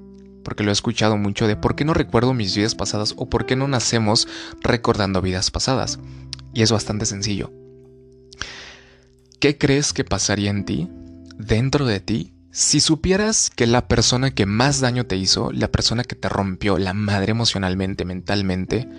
porque 0.43 0.63
lo 0.63 0.71
he 0.71 0.73
escuchado 0.73 1.17
mucho, 1.17 1.47
de 1.47 1.55
por 1.55 1.75
qué 1.75 1.85
no 1.85 1.93
recuerdo 1.93 2.33
mis 2.33 2.55
vidas 2.55 2.75
pasadas 2.75 3.13
o 3.17 3.29
por 3.29 3.45
qué 3.45 3.55
no 3.55 3.67
nacemos 3.67 4.27
recordando 4.61 5.21
vidas 5.21 5.51
pasadas. 5.51 5.99
Y 6.53 6.63
es 6.63 6.71
bastante 6.71 7.05
sencillo. 7.05 7.51
¿Qué 9.39 9.57
crees 9.57 9.93
que 9.93 10.03
pasaría 10.03 10.49
en 10.49 10.65
ti, 10.65 10.89
dentro 11.37 11.85
de 11.85 11.99
ti, 11.99 12.33
si 12.57 12.79
supieras 12.79 13.51
que 13.55 13.67
la 13.67 13.87
persona 13.87 14.31
que 14.31 14.47
más 14.47 14.79
daño 14.79 15.05
te 15.05 15.15
hizo, 15.15 15.51
la 15.51 15.71
persona 15.71 16.03
que 16.03 16.15
te 16.15 16.27
rompió 16.27 16.79
la 16.79 16.95
madre 16.95 17.29
emocionalmente, 17.29 18.03
mentalmente 18.03 18.89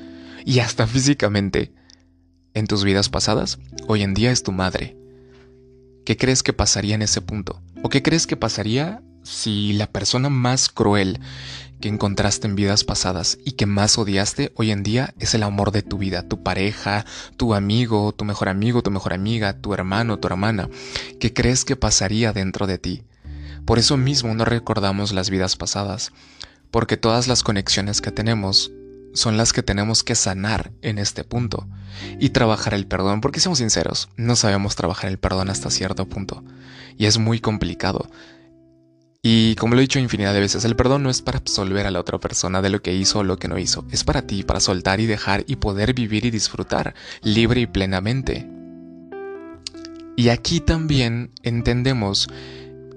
y 0.45 0.61
hasta 0.61 0.87
físicamente 0.87 1.73
en 2.55 2.69
tus 2.69 2.85
vidas 2.85 3.09
pasadas, 3.09 3.59
hoy 3.89 4.05
en 4.05 4.15
día 4.15 4.31
es 4.31 4.45
tu 4.45 4.53
madre, 4.53 4.97
¿qué 6.07 6.17
crees 6.17 6.45
que 6.45 6.53
pasaría 6.53 6.95
en 6.95 7.03
ese 7.03 7.21
punto? 7.21 7.61
¿O 7.83 7.89
qué 7.89 8.01
crees 8.01 8.29
que 8.29 8.37
pasaría 8.37 9.03
si 9.25 9.73
la 9.73 9.89
persona 9.89 10.29
más 10.29 10.69
cruel 10.69 11.19
que 11.81 11.89
encontraste 11.89 12.47
en 12.47 12.55
vidas 12.55 12.85
pasadas 12.85 13.39
y 13.45 13.53
que 13.53 13.67
más 13.67 13.99
odiaste 13.99 14.53
hoy 14.55 14.71
en 14.71 14.85
día 14.85 15.15
es 15.19 15.35
el 15.35 15.43
amor 15.43 15.73
de 15.73 15.83
tu 15.83 15.99
vida, 15.99 16.23
tu 16.29 16.45
pareja, 16.45 17.05
tu 17.37 17.55
amigo, 17.55 18.13
tu 18.13 18.25
mejor 18.25 18.51
amigo, 18.51 18.85
tu 18.85 18.93
mejor 18.93 19.15
amiga, 19.15 19.61
tu 19.61 19.75
hermano, 19.75 20.21
tu 20.21 20.29
hermana? 20.29 20.69
¿Qué 21.19 21.35
crees 21.35 21.65
que 21.65 21.75
pasaría 21.75 22.33
dentro 22.33 22.69
de 22.69 22.79
ti? 22.79 23.03
Por 23.69 23.79
eso 23.79 23.99
mismo 23.99 24.35
no 24.35 24.47
recordamos 24.47 25.13
las 25.13 25.29
vidas 25.29 25.57
pasadas, 25.57 26.11
porque 26.71 26.97
todas 26.97 27.29
las 27.29 27.43
conexiones 27.43 28.01
que 28.01 28.11
tenemos 28.11 28.73
son 29.13 29.37
las 29.37 29.53
que 29.53 29.63
tenemos 29.63 30.03
que 30.03 30.15
sanar 30.15 30.73
en 30.81 30.97
este 30.97 31.23
punto 31.23 31.69
y 32.19 32.31
trabajar 32.31 32.73
el 32.73 32.87
perdón, 32.87 33.21
porque 33.21 33.41
seamos 33.41 33.59
sinceros, 33.59 34.09
no 34.17 34.37
sabemos 34.37 34.75
trabajar 34.75 35.11
el 35.11 35.19
perdón 35.19 35.51
hasta 35.51 35.69
cierto 35.69 36.09
punto 36.09 36.43
y 36.97 37.05
es 37.05 37.19
muy 37.19 37.41
complicado. 37.41 38.11
Y 39.23 39.55
como 39.57 39.75
lo 39.75 39.81
he 39.81 39.83
dicho 39.83 39.99
infinidad 39.99 40.33
de 40.33 40.41
veces, 40.41 40.65
el 40.65 40.75
perdón 40.75 41.03
no 41.03 41.11
es 41.11 41.21
para 41.21 41.37
absolver 41.37 41.87
a 41.87 41.91
la 41.91 42.01
otra 42.01 42.19
persona 42.19 42.63
de 42.63 42.71
lo 42.71 42.81
que 42.81 42.95
hizo 42.95 43.19
o 43.19 43.23
lo 43.23 43.39
que 43.39 43.49
no 43.49 43.59
hizo, 43.59 43.85
es 43.91 44.03
para 44.03 44.23
ti, 44.23 44.45
para 44.45 44.61
soltar 44.61 44.99
y 44.99 45.05
dejar 45.05 45.45
y 45.47 45.57
poder 45.57 45.93
vivir 45.93 46.25
y 46.25 46.31
disfrutar 46.31 46.95
libre 47.21 47.61
y 47.61 47.67
plenamente. 47.67 48.49
Y 50.17 50.31
aquí 50.31 50.59
también 50.59 51.33
entendemos 51.43 52.29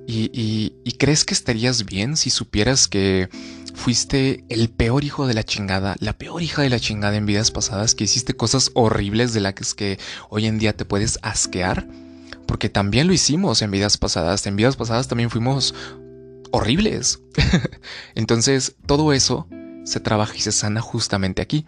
y, 0.07 0.73
crees 0.97 1.25
que 1.25 1.33
estarías 1.33 1.85
bien 1.85 2.15
si 2.15 2.29
supieras 2.29 2.87
que 2.87 3.29
fuiste 3.73 4.43
el 4.49 4.69
peor 4.69 5.03
hijo 5.03 5.25
de 5.25 5.33
la 5.33 5.43
chingada, 5.43 5.95
la 5.99 6.17
peor 6.17 6.43
hija 6.43 6.61
de 6.61 6.69
la 6.69 6.79
chingada 6.79 7.15
en 7.15 7.25
vidas 7.25 7.51
pasadas, 7.51 7.95
que 7.95 8.03
hiciste 8.03 8.35
cosas 8.35 8.71
horribles 8.73 9.33
de 9.33 9.39
las 9.39 9.73
que 9.73 9.97
hoy 10.29 10.45
en 10.45 10.59
día 10.59 10.75
te 10.75 10.85
puedes 10.85 11.17
asquear? 11.21 11.87
Porque 12.45 12.69
también 12.69 13.07
lo 13.07 13.13
hicimos 13.13 13.61
en 13.61 13.71
vidas 13.71 13.97
pasadas, 13.97 14.45
en 14.45 14.55
vidas 14.55 14.75
pasadas 14.75 15.07
también 15.07 15.29
fuimos 15.29 15.73
horribles. 16.51 17.21
Entonces, 18.15 18.75
todo 18.85 19.13
eso 19.13 19.47
se 19.85 19.99
trabaja 19.99 20.35
y 20.35 20.41
se 20.41 20.51
sana 20.51 20.81
justamente 20.81 21.41
aquí. 21.41 21.65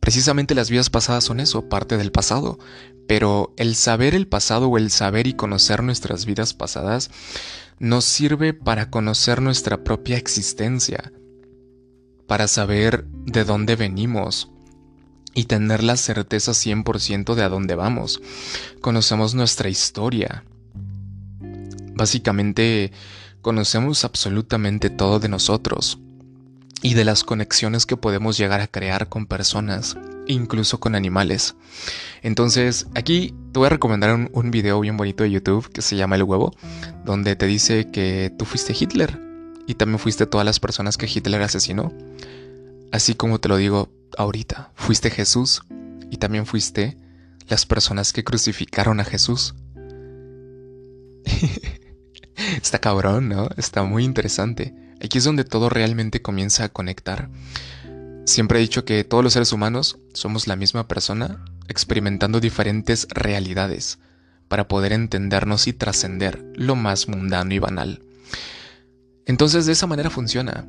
Precisamente 0.00 0.54
las 0.54 0.70
vidas 0.70 0.90
pasadas 0.90 1.24
son 1.24 1.40
eso, 1.40 1.68
parte 1.68 1.96
del 1.96 2.12
pasado. 2.12 2.58
Pero 3.06 3.54
el 3.56 3.74
saber 3.74 4.14
el 4.14 4.26
pasado 4.26 4.68
o 4.68 4.78
el 4.78 4.90
saber 4.90 5.26
y 5.26 5.34
conocer 5.34 5.82
nuestras 5.82 6.26
vidas 6.26 6.54
pasadas 6.54 7.10
nos 7.78 8.04
sirve 8.04 8.54
para 8.54 8.90
conocer 8.90 9.40
nuestra 9.40 9.84
propia 9.84 10.16
existencia, 10.16 11.12
para 12.26 12.48
saber 12.48 13.06
de 13.08 13.44
dónde 13.44 13.76
venimos 13.76 14.50
y 15.34 15.44
tener 15.44 15.82
la 15.82 15.96
certeza 15.96 16.52
100% 16.52 17.34
de 17.34 17.42
a 17.42 17.48
dónde 17.48 17.74
vamos. 17.74 18.20
Conocemos 18.80 19.34
nuestra 19.34 19.68
historia. 19.68 20.44
Básicamente, 21.94 22.92
conocemos 23.42 24.04
absolutamente 24.04 24.90
todo 24.90 25.20
de 25.20 25.28
nosotros 25.28 25.98
y 26.82 26.94
de 26.94 27.04
las 27.04 27.24
conexiones 27.24 27.86
que 27.86 27.96
podemos 27.96 28.36
llegar 28.36 28.60
a 28.60 28.66
crear 28.66 29.08
con 29.08 29.26
personas, 29.26 29.96
incluso 30.26 30.78
con 30.78 30.94
animales. 30.94 31.56
Entonces, 32.22 32.86
aquí 32.94 33.34
te 33.52 33.58
voy 33.58 33.66
a 33.66 33.70
recomendar 33.70 34.28
un, 34.32 34.50
video 34.50 34.80
bien 34.80 34.96
bonito 34.96 35.24
de 35.24 35.30
YouTube 35.30 35.70
que 35.70 35.82
se 35.82 35.96
llama 35.96 36.16
El 36.16 36.22
huevo, 36.24 36.54
donde 37.04 37.36
te 37.36 37.46
dice 37.46 37.90
que 37.90 38.32
tú 38.38 38.44
fuiste 38.44 38.74
Hitler 38.78 39.20
y 39.66 39.74
también 39.74 39.98
fuiste 39.98 40.26
todas 40.26 40.44
las 40.44 40.60
personas 40.60 40.96
que 40.96 41.06
Hitler 41.06 41.42
asesinó. 41.42 41.92
Así 42.92 43.14
como 43.14 43.40
te 43.40 43.48
lo 43.48 43.56
digo 43.56 43.90
ahorita, 44.16 44.70
fuiste 44.74 45.10
Jesús 45.10 45.62
y 46.10 46.18
también 46.18 46.46
fuiste 46.46 46.96
las 47.48 47.66
personas 47.66 48.12
que 48.12 48.24
crucificaron 48.24 49.00
a 49.00 49.04
Jesús. 49.04 49.54
Está 52.62 52.78
cabrón, 52.78 53.28
¿no? 53.28 53.48
Está 53.56 53.82
muy 53.82 54.04
interesante. 54.04 54.74
Aquí 55.02 55.18
es 55.18 55.24
donde 55.24 55.44
todo 55.44 55.68
realmente 55.68 56.22
comienza 56.22 56.64
a 56.64 56.68
conectar. 56.68 57.28
Siempre 58.24 58.58
he 58.58 58.62
dicho 58.62 58.84
que 58.84 59.04
todos 59.04 59.22
los 59.22 59.34
seres 59.34 59.52
humanos 59.52 59.98
somos 60.12 60.46
la 60.46 60.56
misma 60.56 60.88
persona 60.88 61.44
experimentando 61.68 62.40
diferentes 62.40 63.06
realidades 63.10 63.98
para 64.48 64.68
poder 64.68 64.92
entendernos 64.92 65.66
y 65.66 65.72
trascender 65.72 66.44
lo 66.54 66.76
más 66.76 67.08
mundano 67.08 67.54
y 67.54 67.58
banal. 67.58 68.02
Entonces 69.26 69.66
de 69.66 69.72
esa 69.72 69.86
manera 69.86 70.10
funciona. 70.10 70.66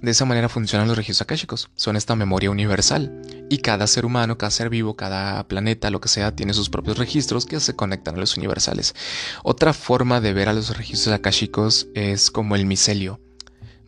De 0.00 0.12
esa 0.12 0.24
manera 0.24 0.48
funcionan 0.48 0.86
los 0.86 0.96
registros 0.96 1.22
akáshicos. 1.22 1.70
Son 1.74 1.96
esta 1.96 2.14
memoria 2.14 2.50
universal. 2.50 3.20
Y 3.50 3.58
cada 3.58 3.86
ser 3.86 4.06
humano, 4.06 4.38
cada 4.38 4.50
ser 4.50 4.70
vivo, 4.70 4.94
cada 4.94 5.46
planeta, 5.48 5.90
lo 5.90 6.00
que 6.00 6.08
sea, 6.08 6.36
tiene 6.36 6.54
sus 6.54 6.70
propios 6.70 6.98
registros 6.98 7.46
que 7.46 7.58
se 7.58 7.74
conectan 7.74 8.14
a 8.14 8.18
los 8.18 8.36
universales. 8.36 8.94
Otra 9.42 9.72
forma 9.72 10.20
de 10.20 10.32
ver 10.32 10.48
a 10.48 10.52
los 10.52 10.76
registros 10.76 11.14
akáshicos 11.14 11.88
es 11.94 12.30
como 12.30 12.54
el 12.54 12.64
micelio. 12.64 13.20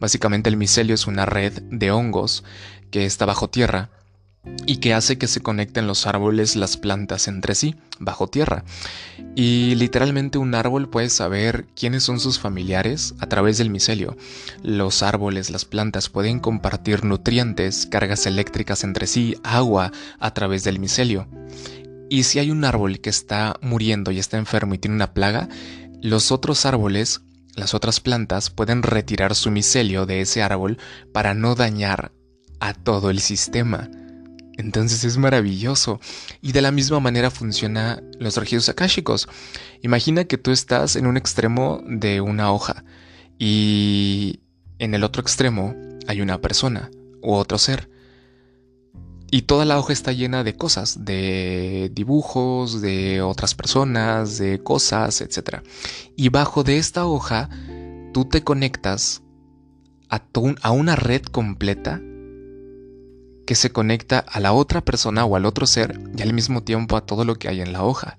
Básicamente 0.00 0.48
el 0.48 0.56
micelio 0.56 0.94
es 0.94 1.06
una 1.06 1.26
red 1.26 1.62
de 1.70 1.90
hongos 1.90 2.42
que 2.90 3.04
está 3.04 3.26
bajo 3.26 3.48
tierra 3.48 3.90
y 4.66 4.78
que 4.78 4.94
hace 4.94 5.18
que 5.18 5.26
se 5.26 5.42
conecten 5.42 5.86
los 5.86 6.06
árboles, 6.06 6.56
las 6.56 6.78
plantas 6.78 7.28
entre 7.28 7.54
sí, 7.54 7.76
bajo 7.98 8.28
tierra. 8.28 8.64
Y 9.36 9.74
literalmente 9.74 10.38
un 10.38 10.54
árbol 10.54 10.88
puede 10.88 11.10
saber 11.10 11.66
quiénes 11.76 12.02
son 12.02 12.20
sus 12.20 12.38
familiares 12.38 13.14
a 13.20 13.28
través 13.28 13.58
del 13.58 13.70
micelio. 13.70 14.16
Los 14.62 15.02
árboles, 15.02 15.50
las 15.50 15.66
plantas 15.66 16.08
pueden 16.08 16.40
compartir 16.40 17.04
nutrientes, 17.04 17.86
cargas 17.86 18.26
eléctricas 18.26 18.82
entre 18.82 19.06
sí, 19.06 19.36
agua 19.42 19.92
a 20.18 20.32
través 20.32 20.64
del 20.64 20.78
micelio. 20.78 21.28
Y 22.08 22.24
si 22.24 22.38
hay 22.38 22.50
un 22.50 22.64
árbol 22.64 23.00
que 23.00 23.10
está 23.10 23.56
muriendo 23.60 24.10
y 24.10 24.18
está 24.18 24.38
enfermo 24.38 24.74
y 24.74 24.78
tiene 24.78 24.96
una 24.96 25.12
plaga, 25.12 25.48
los 26.02 26.32
otros 26.32 26.64
árboles, 26.64 27.20
las 27.56 27.74
otras 27.74 28.00
plantas 28.00 28.50
pueden 28.50 28.82
retirar 28.82 29.34
su 29.34 29.50
micelio 29.50 30.06
de 30.06 30.20
ese 30.20 30.42
árbol 30.42 30.78
para 31.12 31.34
no 31.34 31.54
dañar 31.54 32.12
a 32.60 32.74
todo 32.74 33.10
el 33.10 33.20
sistema. 33.20 33.90
Entonces 34.56 35.04
es 35.04 35.16
maravilloso. 35.16 36.00
Y 36.42 36.52
de 36.52 36.62
la 36.62 36.70
misma 36.70 37.00
manera 37.00 37.30
funciona 37.30 38.02
los 38.18 38.36
registros 38.36 38.68
akáshicos. 38.68 39.28
Imagina 39.82 40.24
que 40.24 40.38
tú 40.38 40.50
estás 40.50 40.96
en 40.96 41.06
un 41.06 41.16
extremo 41.16 41.82
de 41.86 42.20
una 42.20 42.52
hoja 42.52 42.84
y 43.38 44.40
en 44.78 44.94
el 44.94 45.02
otro 45.02 45.22
extremo 45.22 45.74
hay 46.06 46.20
una 46.20 46.40
persona 46.40 46.90
u 47.22 47.32
otro 47.32 47.58
ser. 47.58 47.88
Y 49.30 49.42
toda 49.42 49.64
la 49.64 49.78
hoja 49.78 49.92
está 49.92 50.12
llena 50.12 50.42
de 50.42 50.56
cosas, 50.56 51.04
de 51.04 51.90
dibujos, 51.94 52.80
de 52.80 53.22
otras 53.22 53.54
personas, 53.54 54.38
de 54.38 54.60
cosas, 54.62 55.20
etc. 55.20 55.60
Y 56.16 56.30
bajo 56.30 56.64
de 56.64 56.78
esta 56.78 57.06
hoja, 57.06 57.48
tú 58.12 58.24
te 58.24 58.42
conectas 58.42 59.22
a, 60.08 60.22
a 60.62 60.70
una 60.72 60.96
red 60.96 61.22
completa 61.22 62.00
que 63.46 63.54
se 63.54 63.70
conecta 63.70 64.18
a 64.18 64.40
la 64.40 64.52
otra 64.52 64.80
persona 64.80 65.24
o 65.24 65.36
al 65.36 65.46
otro 65.46 65.66
ser 65.66 66.00
y 66.16 66.22
al 66.22 66.32
mismo 66.32 66.62
tiempo 66.62 66.96
a 66.96 67.06
todo 67.06 67.24
lo 67.24 67.36
que 67.36 67.48
hay 67.48 67.60
en 67.60 67.72
la 67.72 67.84
hoja. 67.84 68.16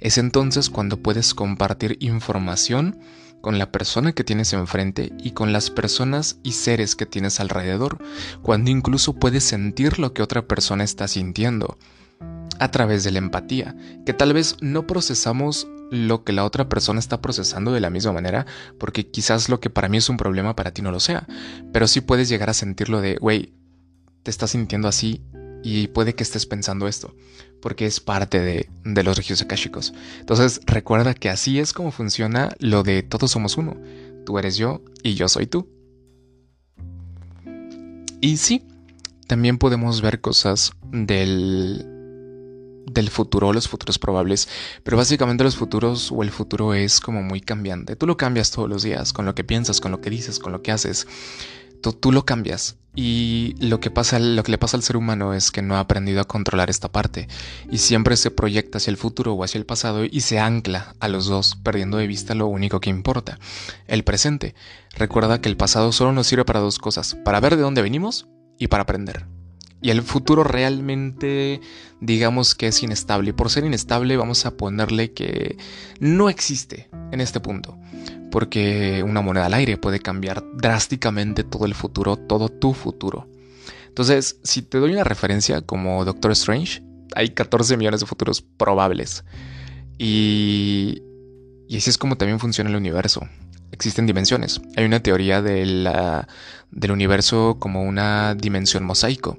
Es 0.00 0.18
entonces 0.18 0.70
cuando 0.70 0.96
puedes 0.96 1.34
compartir 1.34 1.96
información 2.00 2.98
con 3.40 3.58
la 3.58 3.70
persona 3.72 4.12
que 4.12 4.24
tienes 4.24 4.52
enfrente 4.52 5.12
y 5.18 5.32
con 5.32 5.52
las 5.52 5.70
personas 5.70 6.38
y 6.42 6.52
seres 6.52 6.96
que 6.96 7.06
tienes 7.06 7.40
alrededor, 7.40 7.98
cuando 8.42 8.70
incluso 8.70 9.14
puedes 9.14 9.44
sentir 9.44 9.98
lo 9.98 10.12
que 10.12 10.22
otra 10.22 10.46
persona 10.46 10.84
está 10.84 11.08
sintiendo 11.08 11.78
a 12.58 12.70
través 12.70 13.04
de 13.04 13.10
la 13.10 13.18
empatía, 13.18 13.74
que 14.04 14.12
tal 14.12 14.32
vez 14.32 14.56
no 14.60 14.86
procesamos 14.86 15.66
lo 15.90 16.22
que 16.24 16.32
la 16.32 16.44
otra 16.44 16.68
persona 16.68 17.00
está 17.00 17.20
procesando 17.20 17.72
de 17.72 17.80
la 17.80 17.90
misma 17.90 18.12
manera, 18.12 18.46
porque 18.78 19.10
quizás 19.10 19.48
lo 19.48 19.60
que 19.60 19.70
para 19.70 19.88
mí 19.88 19.96
es 19.96 20.08
un 20.08 20.16
problema 20.16 20.54
para 20.54 20.72
ti 20.72 20.82
no 20.82 20.92
lo 20.92 21.00
sea, 21.00 21.26
pero 21.72 21.88
sí 21.88 22.00
puedes 22.00 22.28
llegar 22.28 22.50
a 22.50 22.54
sentirlo 22.54 23.00
de, 23.00 23.16
güey, 23.16 23.54
te 24.22 24.30
estás 24.30 24.50
sintiendo 24.50 24.88
así 24.88 25.22
y 25.62 25.88
puede 25.88 26.14
que 26.14 26.22
estés 26.22 26.46
pensando 26.46 26.88
esto, 26.88 27.14
porque 27.60 27.86
es 27.86 28.00
parte 28.00 28.40
de, 28.40 28.68
los 29.02 29.16
registros 29.16 29.42
akashicos. 29.42 29.92
Entonces 30.18 30.60
recuerda 30.66 31.14
que 31.14 31.28
así 31.28 31.58
es 31.58 31.72
como 31.72 31.90
funciona 31.90 32.54
lo 32.58 32.82
de 32.82 33.02
todos 33.02 33.30
somos 33.30 33.56
uno. 33.56 33.76
Tú 34.24 34.38
eres 34.38 34.56
yo 34.56 34.82
y 35.02 35.14
yo 35.14 35.28
soy 35.28 35.46
tú. 35.46 35.68
Y 38.20 38.36
sí, 38.36 38.66
también 39.26 39.58
podemos 39.58 40.02
ver 40.02 40.20
cosas 40.20 40.72
del, 40.92 41.86
del 42.86 43.08
futuro, 43.08 43.52
los 43.52 43.68
futuros 43.68 43.98
probables, 43.98 44.48
pero 44.82 44.96
básicamente 44.96 45.44
los 45.44 45.56
futuros 45.56 46.12
o 46.12 46.22
el 46.22 46.30
futuro 46.30 46.74
es 46.74 47.00
como 47.00 47.22
muy 47.22 47.40
cambiante. 47.40 47.96
Tú 47.96 48.06
lo 48.06 48.16
cambias 48.16 48.50
todos 48.50 48.68
los 48.68 48.82
días, 48.82 49.12
con 49.12 49.24
lo 49.24 49.34
que 49.34 49.44
piensas, 49.44 49.80
con 49.80 49.92
lo 49.92 50.00
que 50.00 50.10
dices, 50.10 50.38
con 50.38 50.52
lo 50.52 50.62
que 50.62 50.72
haces. 50.72 51.06
Tú, 51.80 51.94
tú 51.94 52.12
lo 52.12 52.26
cambias. 52.26 52.79
Y 52.94 53.54
lo 53.60 53.78
que, 53.78 53.90
pasa, 53.90 54.18
lo 54.18 54.42
que 54.42 54.50
le 54.50 54.58
pasa 54.58 54.76
al 54.76 54.82
ser 54.82 54.96
humano 54.96 55.32
es 55.32 55.52
que 55.52 55.62
no 55.62 55.76
ha 55.76 55.80
aprendido 55.80 56.20
a 56.20 56.24
controlar 56.24 56.70
esta 56.70 56.90
parte 56.90 57.28
y 57.70 57.78
siempre 57.78 58.16
se 58.16 58.32
proyecta 58.32 58.78
hacia 58.78 58.90
el 58.90 58.96
futuro 58.96 59.34
o 59.34 59.44
hacia 59.44 59.58
el 59.58 59.66
pasado 59.66 60.04
y 60.04 60.20
se 60.22 60.40
ancla 60.40 60.96
a 60.98 61.06
los 61.06 61.26
dos, 61.26 61.56
perdiendo 61.62 61.98
de 61.98 62.08
vista 62.08 62.34
lo 62.34 62.48
único 62.48 62.80
que 62.80 62.90
importa, 62.90 63.38
el 63.86 64.02
presente. 64.02 64.56
Recuerda 64.96 65.40
que 65.40 65.48
el 65.48 65.56
pasado 65.56 65.92
solo 65.92 66.12
nos 66.12 66.26
sirve 66.26 66.44
para 66.44 66.60
dos 66.60 66.78
cosas, 66.78 67.16
para 67.24 67.38
ver 67.38 67.56
de 67.56 67.62
dónde 67.62 67.82
venimos 67.82 68.26
y 68.58 68.66
para 68.66 68.82
aprender. 68.82 69.26
Y 69.82 69.90
el 69.90 70.02
futuro 70.02 70.42
realmente 70.42 71.60
digamos 72.00 72.54
que 72.54 72.66
es 72.66 72.82
inestable 72.82 73.30
y 73.30 73.32
por 73.32 73.50
ser 73.50 73.64
inestable 73.64 74.16
vamos 74.16 74.44
a 74.46 74.56
ponerle 74.56 75.12
que 75.12 75.56
no 76.00 76.28
existe 76.28 76.90
en 77.12 77.20
este 77.20 77.40
punto 77.40 77.78
porque 78.30 79.02
una 79.06 79.20
moneda 79.20 79.46
al 79.46 79.54
aire 79.54 79.76
puede 79.76 80.00
cambiar 80.00 80.44
drásticamente 80.54 81.44
todo 81.44 81.66
el 81.66 81.74
futuro, 81.74 82.16
todo 82.16 82.48
tu 82.48 82.72
futuro. 82.74 83.28
Entonces, 83.88 84.38
si 84.44 84.62
te 84.62 84.78
doy 84.78 84.92
una 84.92 85.04
referencia 85.04 85.62
como 85.62 86.04
Doctor 86.04 86.32
Strange, 86.32 86.82
hay 87.14 87.30
14 87.30 87.76
millones 87.76 88.00
de 88.00 88.06
futuros 88.06 88.40
probables. 88.40 89.24
Y, 89.98 91.02
y 91.68 91.76
así 91.76 91.90
es 91.90 91.98
como 91.98 92.16
también 92.16 92.38
funciona 92.38 92.70
el 92.70 92.76
universo. 92.76 93.28
Existen 93.72 94.06
dimensiones. 94.06 94.60
Hay 94.76 94.84
una 94.84 95.02
teoría 95.02 95.42
del 95.42 95.88
universo 96.90 97.56
como 97.58 97.82
una 97.82 98.34
dimensión 98.34 98.84
mosaico. 98.84 99.38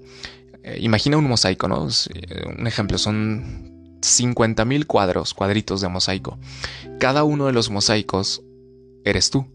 Eh, 0.63 0.77
imagina 0.81 1.17
un 1.17 1.27
mosaico, 1.27 1.67
¿no? 1.67 1.87
Eh, 2.13 2.45
un 2.57 2.67
ejemplo, 2.67 2.97
son 2.97 3.99
50.000 4.01 4.85
cuadros, 4.85 5.33
cuadritos 5.33 5.81
de 5.81 5.89
mosaico. 5.89 6.39
Cada 6.99 7.23
uno 7.23 7.47
de 7.47 7.53
los 7.53 7.69
mosaicos 7.69 8.43
eres 9.03 9.29
tú, 9.29 9.47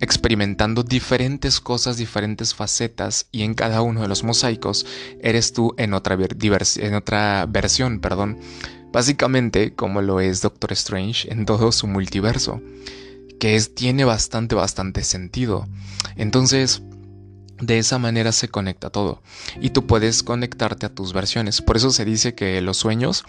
experimentando 0.00 0.82
diferentes 0.82 1.60
cosas, 1.60 1.96
diferentes 1.96 2.54
facetas, 2.54 3.28
y 3.32 3.42
en 3.42 3.54
cada 3.54 3.82
uno 3.82 4.02
de 4.02 4.08
los 4.08 4.24
mosaicos 4.24 4.86
eres 5.20 5.52
tú 5.52 5.74
en 5.78 5.94
otra, 5.94 6.18
otra 6.96 7.46
versión, 7.46 8.00
perdón, 8.00 8.38
básicamente 8.92 9.74
como 9.74 10.02
lo 10.02 10.20
es 10.20 10.42
Doctor 10.42 10.72
Strange 10.72 11.32
en 11.32 11.46
todo 11.46 11.72
su 11.72 11.86
multiverso, 11.86 12.60
que 13.40 13.56
es, 13.56 13.74
tiene 13.74 14.04
bastante, 14.04 14.54
bastante 14.54 15.04
sentido. 15.04 15.66
Entonces, 16.16 16.82
de 17.60 17.78
esa 17.78 17.98
manera 17.98 18.32
se 18.32 18.48
conecta 18.48 18.90
todo 18.90 19.22
y 19.60 19.70
tú 19.70 19.86
puedes 19.86 20.22
conectarte 20.22 20.86
a 20.86 20.94
tus 20.94 21.12
versiones. 21.12 21.62
Por 21.62 21.76
eso 21.76 21.90
se 21.90 22.04
dice 22.04 22.34
que 22.34 22.60
los 22.60 22.76
sueños 22.76 23.24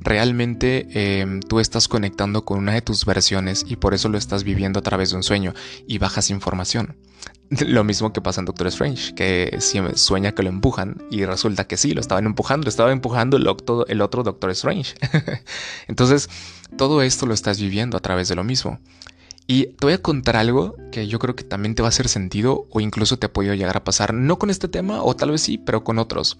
realmente 0.00 1.20
em, 1.20 1.40
tú 1.40 1.60
estás 1.60 1.88
conectando 1.88 2.44
con 2.44 2.58
una 2.58 2.74
de 2.74 2.82
tus 2.82 3.04
versiones 3.04 3.64
y 3.66 3.76
por 3.76 3.94
eso 3.94 4.08
lo 4.08 4.18
estás 4.18 4.44
viviendo 4.44 4.78
a 4.78 4.82
través 4.82 5.10
de 5.10 5.16
un 5.16 5.22
sueño 5.22 5.54
y 5.86 5.98
bajas 5.98 6.30
información. 6.30 6.96
Lo 7.66 7.84
mismo 7.84 8.12
que 8.12 8.20
pasa 8.20 8.40
en 8.40 8.46
Doctor 8.46 8.68
Strange, 8.68 9.14
que 9.14 9.58
sueña 9.60 10.32
que 10.32 10.42
lo 10.42 10.48
empujan 10.48 11.02
y 11.10 11.24
resulta 11.24 11.66
que 11.66 11.76
sí, 11.76 11.92
lo 11.92 12.00
estaban 12.00 12.26
empujando, 12.26 12.64
lo 12.64 12.70
estaba 12.70 12.92
empujando 12.92 13.36
el, 13.36 13.48
el 13.88 14.00
otro 14.02 14.22
Doctor 14.22 14.50
Strange. 14.50 14.94
Entonces, 15.88 16.28
todo 16.76 17.02
esto 17.02 17.26
lo 17.26 17.34
estás 17.34 17.60
viviendo 17.60 17.96
a 17.96 18.00
través 18.00 18.28
de 18.28 18.36
lo 18.36 18.44
mismo. 18.44 18.78
Y 19.50 19.66
te 19.66 19.84
voy 19.84 19.94
a 19.94 19.98
contar 19.98 20.36
algo 20.36 20.76
que 20.92 21.08
yo 21.08 21.18
creo 21.18 21.34
que 21.34 21.42
también 21.42 21.74
te 21.74 21.82
va 21.82 21.88
a 21.88 21.90
hacer 21.90 22.06
sentido 22.06 22.68
o 22.70 22.78
incluso 22.78 23.18
te 23.18 23.26
ha 23.26 23.32
podido 23.32 23.52
llegar 23.54 23.76
a 23.76 23.82
pasar, 23.82 24.14
no 24.14 24.38
con 24.38 24.48
este 24.48 24.68
tema 24.68 25.02
o 25.02 25.16
tal 25.16 25.32
vez 25.32 25.40
sí, 25.40 25.58
pero 25.58 25.82
con 25.82 25.98
otros. 25.98 26.38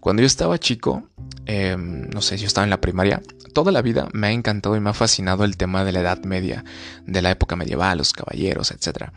Cuando 0.00 0.20
yo 0.20 0.26
estaba 0.26 0.58
chico, 0.58 1.08
em, 1.46 2.10
no 2.10 2.20
sé, 2.20 2.36
yo 2.36 2.46
estaba 2.46 2.64
en 2.64 2.68
la 2.68 2.82
primaria, 2.82 3.22
toda 3.54 3.72
la 3.72 3.80
vida 3.80 4.06
me 4.12 4.26
ha 4.26 4.32
encantado 4.32 4.76
y 4.76 4.80
me 4.80 4.90
ha 4.90 4.92
fascinado 4.92 5.44
el 5.44 5.56
tema 5.56 5.82
de 5.82 5.92
la 5.92 6.00
Edad 6.00 6.24
Media, 6.24 6.62
de 7.06 7.22
la 7.22 7.30
época 7.30 7.56
medieval, 7.56 7.96
los 7.96 8.12
caballeros, 8.12 8.70
etc. 8.70 9.12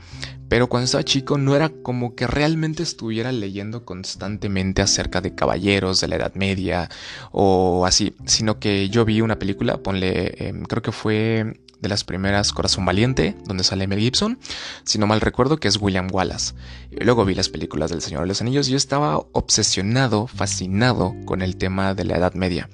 Pero 0.47 0.67
cuando 0.69 0.85
estaba 0.85 1.03
chico 1.03 1.37
no 1.37 1.57
era 1.57 1.67
como 1.67 2.15
que 2.15 2.27
realmente 2.27 2.83
estuviera 2.83 3.33
leyendo 3.33 3.83
constantemente 3.83 4.81
acerca 4.81 5.19
de 5.19 5.35
caballeros 5.35 5.99
de 5.99 6.07
la 6.07 6.15
Edad 6.15 6.35
Media 6.35 6.89
o 7.33 7.85
así, 7.85 8.15
sino 8.25 8.59
que 8.59 8.87
yo 8.87 9.03
vi 9.03 9.19
una 9.19 9.37
película, 9.37 9.75
ponle, 9.75 10.35
em, 10.37 10.63
creo 10.63 10.81
que 10.81 10.93
fue 10.93 11.64
de 11.85 11.89
las 11.89 12.03
primeras 12.03 12.51
Corazón 12.51 12.83
Valiente, 12.83 13.35
donde 13.45 13.63
sale 13.63 13.85
Mel 13.85 13.99
Gibson, 13.99 14.39
si 14.83 14.97
no 14.97 15.05
mal 15.05 15.21
recuerdo 15.21 15.57
que 15.57 15.67
es 15.67 15.77
William 15.77 16.07
Wallace. 16.11 16.55
Luego 16.89 17.25
vi 17.25 17.35
las 17.35 17.49
películas 17.49 17.91
del 17.91 18.01
Señor 18.01 18.21
de 18.21 18.27
los 18.27 18.41
Anillos 18.41 18.67
y 18.67 18.71
yo 18.71 18.77
estaba 18.77 19.17
obsesionado, 19.33 20.25
fascinado 20.25 21.15
con 21.25 21.43
el 21.43 21.57
tema 21.57 21.93
de 21.93 22.05
la 22.05 22.17
Edad 22.17 22.33
Media. 22.33 22.69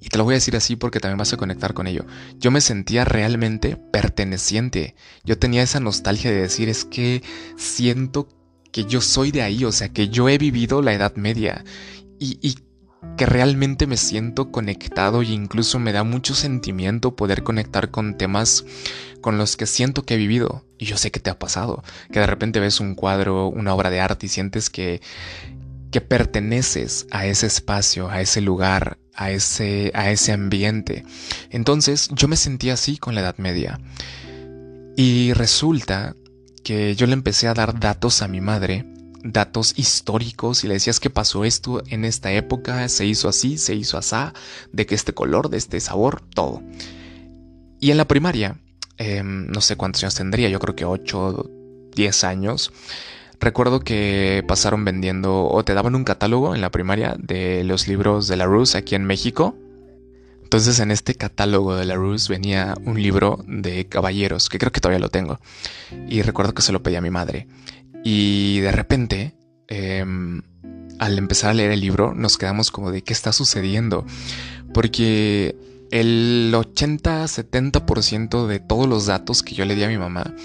Y 0.00 0.08
te 0.08 0.18
lo 0.18 0.24
voy 0.24 0.34
a 0.34 0.38
decir 0.38 0.56
así 0.56 0.74
porque 0.74 0.98
también 0.98 1.18
vas 1.18 1.32
a 1.32 1.36
conectar 1.36 1.74
con 1.74 1.86
ello. 1.86 2.06
Yo 2.38 2.50
me 2.50 2.60
sentía 2.60 3.04
realmente 3.04 3.76
perteneciente. 3.76 4.96
Yo 5.24 5.38
tenía 5.38 5.62
esa 5.62 5.78
nostalgia 5.78 6.32
de 6.32 6.40
decir 6.40 6.68
es 6.68 6.84
que 6.84 7.22
siento 7.56 8.28
que 8.72 8.84
yo 8.84 9.00
soy 9.00 9.30
de 9.30 9.42
ahí, 9.42 9.64
o 9.64 9.70
sea, 9.70 9.90
que 9.90 10.08
yo 10.08 10.28
he 10.28 10.38
vivido 10.38 10.82
la 10.82 10.92
Edad 10.92 11.14
Media. 11.14 11.64
Y, 12.18 12.38
y 12.42 12.65
que 13.16 13.26
realmente 13.26 13.86
me 13.86 13.96
siento 13.96 14.50
conectado 14.50 15.22
e 15.22 15.26
incluso 15.26 15.78
me 15.78 15.92
da 15.92 16.04
mucho 16.04 16.34
sentimiento 16.34 17.16
poder 17.16 17.42
conectar 17.42 17.90
con 17.90 18.16
temas 18.16 18.64
con 19.20 19.38
los 19.38 19.56
que 19.56 19.66
siento 19.66 20.04
que 20.04 20.14
he 20.14 20.18
vivido. 20.18 20.64
Y 20.78 20.84
yo 20.84 20.96
sé 20.98 21.10
que 21.10 21.20
te 21.20 21.30
ha 21.30 21.38
pasado, 21.38 21.82
que 22.12 22.20
de 22.20 22.26
repente 22.26 22.60
ves 22.60 22.80
un 22.80 22.94
cuadro, 22.94 23.48
una 23.48 23.74
obra 23.74 23.90
de 23.90 24.00
arte 24.00 24.26
y 24.26 24.28
sientes 24.28 24.68
que, 24.68 25.00
que 25.90 26.00
perteneces 26.00 27.06
a 27.10 27.26
ese 27.26 27.46
espacio, 27.46 28.10
a 28.10 28.20
ese 28.20 28.40
lugar, 28.42 28.98
a 29.14 29.30
ese, 29.30 29.90
a 29.94 30.10
ese 30.10 30.32
ambiente. 30.32 31.04
Entonces 31.50 32.08
yo 32.12 32.28
me 32.28 32.36
sentía 32.36 32.74
así 32.74 32.98
con 32.98 33.14
la 33.14 33.22
Edad 33.22 33.38
Media. 33.38 33.80
Y 34.96 35.32
resulta 35.32 36.14
que 36.62 36.94
yo 36.96 37.06
le 37.06 37.14
empecé 37.14 37.48
a 37.48 37.54
dar 37.54 37.78
datos 37.78 38.22
a 38.22 38.28
mi 38.28 38.40
madre 38.40 38.84
datos 39.32 39.74
históricos 39.76 40.64
y 40.64 40.68
le 40.68 40.74
decías 40.74 41.00
que 41.00 41.10
pasó 41.10 41.44
esto 41.44 41.82
en 41.88 42.04
esta 42.04 42.32
época, 42.32 42.88
se 42.88 43.06
hizo 43.06 43.28
así, 43.28 43.58
se 43.58 43.74
hizo 43.74 43.98
así, 43.98 44.16
de 44.72 44.86
que 44.86 44.94
este 44.94 45.14
color, 45.14 45.50
de 45.50 45.58
este 45.58 45.80
sabor, 45.80 46.20
todo. 46.34 46.62
Y 47.80 47.90
en 47.90 47.96
la 47.96 48.08
primaria, 48.08 48.58
em, 48.96 49.46
no 49.48 49.60
sé 49.60 49.76
cuántos 49.76 50.02
años 50.02 50.14
tendría, 50.14 50.48
yo 50.48 50.58
creo 50.58 50.74
que 50.74 50.84
8, 50.84 51.50
10 51.94 52.24
años, 52.24 52.72
recuerdo 53.40 53.80
que 53.80 54.44
pasaron 54.46 54.84
vendiendo 54.84 55.46
o 55.46 55.64
te 55.64 55.74
daban 55.74 55.94
un 55.94 56.04
catálogo 56.04 56.54
en 56.54 56.60
la 56.60 56.70
primaria 56.70 57.16
de 57.18 57.64
los 57.64 57.88
libros 57.88 58.28
de 58.28 58.36
la 58.36 58.46
Rus 58.46 58.74
aquí 58.74 58.94
en 58.94 59.04
México. 59.04 59.56
Entonces 60.42 60.78
en 60.78 60.92
este 60.92 61.16
catálogo 61.16 61.74
de 61.74 61.84
la 61.86 61.96
Rus 61.96 62.28
venía 62.28 62.76
un 62.84 63.02
libro 63.02 63.44
de 63.48 63.86
caballeros, 63.88 64.48
que 64.48 64.58
creo 64.58 64.70
que 64.70 64.80
todavía 64.80 65.00
lo 65.00 65.08
tengo. 65.08 65.40
Y 66.08 66.22
recuerdo 66.22 66.54
que 66.54 66.62
se 66.62 66.72
lo 66.72 66.82
pedí 66.84 66.94
a 66.94 67.00
mi 67.00 67.10
madre. 67.10 67.48
Y 68.08 68.60
de 68.60 68.70
repente, 68.70 69.34
em, 69.66 70.40
al 71.00 71.18
empezar 71.18 71.50
a 71.50 71.54
leer 71.54 71.72
el 71.72 71.80
libro, 71.80 72.14
nos 72.14 72.38
quedamos 72.38 72.70
como 72.70 72.92
de 72.92 73.02
qué 73.02 73.12
está 73.12 73.32
sucediendo. 73.32 74.06
Porque 74.72 75.56
el 75.90 76.52
80-70% 76.54 78.46
de 78.46 78.60
todos 78.60 78.88
los 78.88 79.06
datos 79.06 79.42
que 79.42 79.56
yo 79.56 79.64
le 79.64 79.74
di 79.74 79.82
a 79.82 79.88
mi 79.88 79.98
mamá 79.98 80.36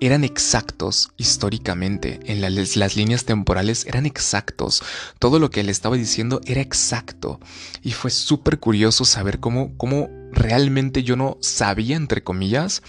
eran 0.00 0.24
exactos 0.24 1.10
históricamente, 1.18 2.20
en 2.24 2.40
las 2.40 2.96
líneas 2.96 3.26
temporales 3.26 3.84
eran 3.84 4.06
exactos, 4.06 4.82
todo 5.18 5.38
lo 5.38 5.50
que 5.50 5.62
le 5.62 5.72
estaba 5.72 5.96
diciendo 5.96 6.40
era 6.46 6.62
exacto. 6.62 7.38
Y 7.82 7.92
fue 7.92 8.10
súper 8.10 8.58
curioso 8.60 9.04
saber 9.04 9.40
cómo, 9.40 9.76
cómo 9.76 10.08
realmente 10.32 11.02
yo 11.02 11.16
no 11.16 11.38
sabía, 11.40 11.96
entre 11.96 12.22
comillas, 12.22 12.82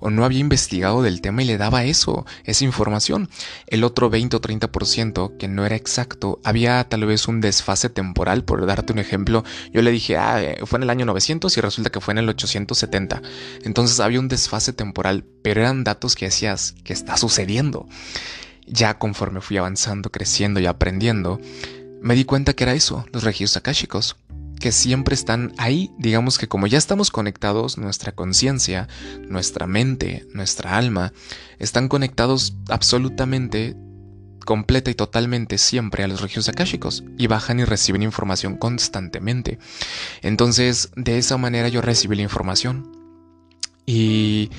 o 0.00 0.10
no 0.10 0.24
había 0.24 0.40
investigado 0.40 1.02
del 1.02 1.20
tema 1.20 1.42
y 1.42 1.46
le 1.46 1.58
daba 1.58 1.84
eso, 1.84 2.26
esa 2.44 2.64
información. 2.64 3.28
El 3.66 3.84
otro 3.84 4.10
20 4.10 4.36
o 4.36 4.40
30% 4.40 5.36
que 5.36 5.48
no 5.48 5.64
era 5.64 5.76
exacto, 5.76 6.40
había 6.44 6.84
tal 6.88 7.06
vez 7.06 7.28
un 7.28 7.40
desfase 7.40 7.88
temporal, 7.88 8.44
por 8.44 8.64
darte 8.66 8.92
un 8.92 8.98
ejemplo, 8.98 9.44
yo 9.72 9.82
le 9.82 9.90
dije, 9.90 10.16
ah, 10.16 10.42
eh, 10.42 10.58
fue 10.64 10.78
en 10.78 10.84
el 10.84 10.90
año 10.90 11.06
900 11.06 11.56
y 11.56 11.60
resulta 11.60 11.90
que 11.90 12.00
fue 12.00 12.12
en 12.12 12.18
el 12.18 12.28
870. 12.28 13.22
Entonces 13.64 14.00
había 14.00 14.20
un 14.20 14.28
desfase 14.28 14.72
temporal, 14.72 15.24
pero 15.42 15.60
eran 15.60 15.84
datos 15.84 16.14
que 16.14 16.26
decías, 16.26 16.74
que 16.84 16.92
está 16.92 17.16
sucediendo? 17.16 17.86
Ya 18.66 18.98
conforme 18.98 19.40
fui 19.40 19.56
avanzando, 19.56 20.10
creciendo 20.10 20.60
y 20.60 20.66
aprendiendo, 20.66 21.40
me 22.00 22.14
di 22.14 22.24
cuenta 22.24 22.52
que 22.52 22.64
era 22.64 22.74
eso, 22.74 23.04
los 23.12 23.24
registros 23.24 23.56
akáshicos 23.56 24.16
que 24.58 24.72
siempre 24.72 25.14
están 25.14 25.52
ahí. 25.58 25.90
Digamos 25.98 26.38
que 26.38 26.48
como 26.48 26.66
ya 26.66 26.78
estamos 26.78 27.10
conectados, 27.10 27.78
nuestra 27.78 28.12
conciencia, 28.12 28.88
nuestra 29.28 29.66
mente, 29.66 30.26
nuestra 30.32 30.76
alma, 30.76 31.12
están 31.58 31.88
conectados 31.88 32.54
absolutamente, 32.68 33.76
completa 34.44 34.90
y 34.90 34.94
totalmente 34.94 35.58
siempre 35.58 36.04
a 36.04 36.08
los 36.08 36.20
registros 36.20 36.48
akáshicos 36.48 37.04
y 37.18 37.26
bajan 37.26 37.60
y 37.60 37.64
reciben 37.64 38.02
información 38.02 38.56
constantemente. 38.56 39.58
Entonces, 40.22 40.90
de 40.96 41.18
esa 41.18 41.36
manera 41.36 41.68
yo 41.68 41.82
recibí 41.82 42.16
la 42.16 42.22
información. 42.22 42.90
Y 43.84 44.50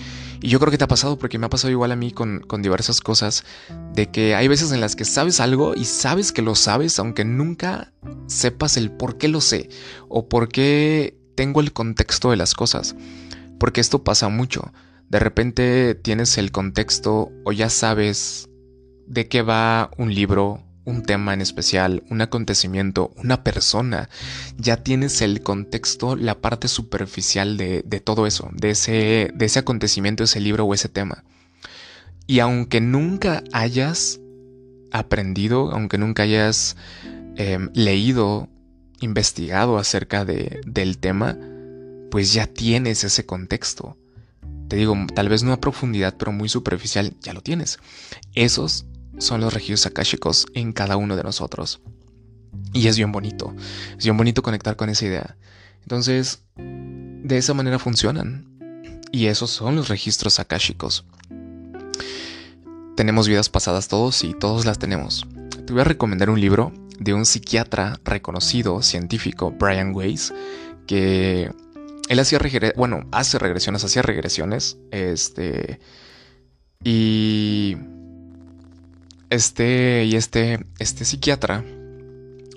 y 0.41 0.49
yo 0.49 0.60
creo 0.60 0.71
que 0.71 0.78
te 0.78 0.86
ha 0.86 0.88
pasado 0.88 1.17
porque 1.17 1.38
me 1.38 1.45
ha 1.45 1.49
pasado 1.49 1.71
igual 1.71 1.91
a 1.91 1.95
mí 1.95 2.12
con, 2.12 2.43
diversas 2.62 3.02
cosas, 3.02 3.43
de 3.93 4.10
que 4.10 4.36
hay 4.36 4.47
veces 4.47 4.71
en 4.71 4.80
las 4.80 4.95
que 4.95 5.06
sabes 5.06 5.39
algo 5.39 5.75
y 5.75 5.86
sabes 5.86 6.32
que 6.32 6.41
lo 6.41 6.56
sabes, 6.56 6.97
aunque 6.99 7.25
nunca 7.25 7.91
sepas 8.28 8.78
el 8.78 8.91
por 8.91 9.17
qué 9.17 9.28
lo 9.28 9.41
sé 9.41 9.69
o 10.08 10.30
por 10.30 10.47
qué 10.47 11.17
tengo 11.36 11.60
el 11.60 11.73
contexto 11.73 12.32
de 12.32 12.38
las 12.38 12.54
cosas. 12.54 12.95
Porque 13.60 13.82
esto 13.82 14.04
pasa 14.04 14.30
mucho. 14.30 14.71
De 15.10 15.19
repente 15.19 15.95
tienes 15.95 16.38
el 16.38 16.52
contexto 16.52 17.32
o 17.43 17.52
ya 17.52 17.69
sabes 17.69 18.49
de 19.08 19.28
qué 19.28 19.41
va 19.41 19.91
un 19.97 20.13
libro 20.13 20.63
un 20.89 21.04
tema 21.04 21.34
en 21.34 21.41
especial, 21.41 22.04
un 22.10 22.21
acontecimiento, 22.21 23.12
una 23.15 23.43
persona, 23.43 24.10
ya 24.58 24.78
tienes 24.78 25.21
el 25.21 25.41
contexto, 25.41 26.15
la 26.15 26.41
parte 26.41 26.67
superficial 26.67 27.58
de, 27.58 28.02
todo 28.04 28.25
eso, 28.28 28.49
de 28.54 28.71
ese, 28.71 29.32
de 29.34 29.45
ese 29.45 29.60
acontecimiento, 29.60 30.23
ese 30.23 30.39
libro 30.39 30.65
o 30.65 30.73
ese 30.73 30.89
tema. 30.89 31.23
Y 32.28 32.39
aunque 32.39 32.82
nunca 32.82 33.43
hayas 33.54 34.19
aprendido, 34.91 35.71
aunque 35.71 35.97
nunca 35.97 36.23
hayas 36.23 36.75
em, 37.38 37.69
leído, 37.73 38.49
investigado 39.02 39.78
acerca 39.78 40.25
de, 40.25 40.60
del 40.65 40.97
tema, 40.97 41.38
pues 42.12 42.34
ya 42.34 42.47
tienes 42.47 43.04
ese 43.04 43.25
contexto. 43.25 43.97
Te 44.67 44.75
digo, 44.75 44.95
tal 45.15 45.30
vez 45.30 45.43
no 45.43 45.54
a 45.54 45.62
profundidad, 45.62 46.15
pero 46.17 46.32
muy 46.32 46.49
superficial, 46.49 47.13
ya 47.21 47.34
lo 47.34 47.41
tienes. 47.41 47.80
Esos 48.36 48.86
son 49.19 49.41
los 49.41 49.53
registros 49.53 49.86
akáshicos 49.86 50.47
en 50.53 50.73
cada 50.73 50.97
uno 50.97 51.15
de 51.15 51.23
nosotros. 51.23 51.82
Y 52.73 52.88
es 52.88 52.97
bien 52.97 53.12
bonito, 53.12 53.53
es 53.97 54.03
bien 54.03 54.17
bonito 54.17 54.41
conectar 54.41 54.75
con 54.75 54.89
esa 54.89 55.05
idea. 55.05 55.38
Entonces, 55.82 56.43
de 56.55 57.38
esa 57.38 57.53
manera 57.53 57.79
funcionan. 57.79 58.47
Y 59.12 59.25
esos 59.25 59.49
son 59.49 59.75
los 59.75 59.88
registros 59.88 60.39
akáshicos. 60.39 61.05
Tenemos 62.95 63.27
vidas 63.27 63.49
pasadas 63.49 63.88
todos 63.88 64.23
y 64.23 64.34
todos 64.34 64.65
las 64.65 64.77
tenemos. 64.77 65.25
Te 65.65 65.73
voy 65.73 65.82
a 65.82 65.86
recomendar 65.86 66.29
un 66.29 66.39
libro 66.39 66.71
de 66.99 67.13
un 67.13 67.25
psiquiatra 67.25 67.99
reconocido, 68.03 68.82
científico, 68.82 69.51
Brian 69.51 69.95
Weiss, 69.95 70.34
que 70.86 71.51
él 72.10 72.19
hacía 72.19 72.39
bueno, 72.75 73.08
hace 73.12 73.39
regresiones, 73.39 73.84
hacía 73.84 74.01
regresiones, 74.01 74.77
este, 74.91 75.79
y 76.84 77.77
este 79.29 80.05
y 80.05 80.15
este, 80.15 80.65
este 80.79 81.05
psiquiatra 81.05 81.63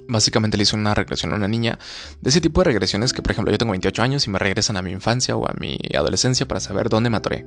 básicamente 0.09 0.57
le 0.57 0.65
hizo 0.65 0.77
una 0.77 0.95
regresión 0.95 1.33
a 1.33 1.37
una 1.37 1.49
niña 1.49 1.79
de 2.21 2.31
ese 2.31 2.41
tipo 2.41 2.61
de 2.61 2.67
regresiones 2.67 3.13
que, 3.13 3.23
por 3.23 3.33
ejemplo, 3.33 3.51
yo 3.51 3.59
tengo 3.59 3.73
28 3.73 4.03
años 4.03 4.27
y 4.27 4.31
me 4.31 4.39
regresan 4.39 4.77
a 4.77 4.83
mi 4.83 4.91
infancia 4.91 5.37
o 5.37 5.49
a 5.49 5.55
mi 5.59 5.79
adolescencia 5.97 6.47
para 6.47 6.61
saber 6.61 6.89
dónde 6.89 7.11
me 7.11 7.17
atoré. 7.17 7.47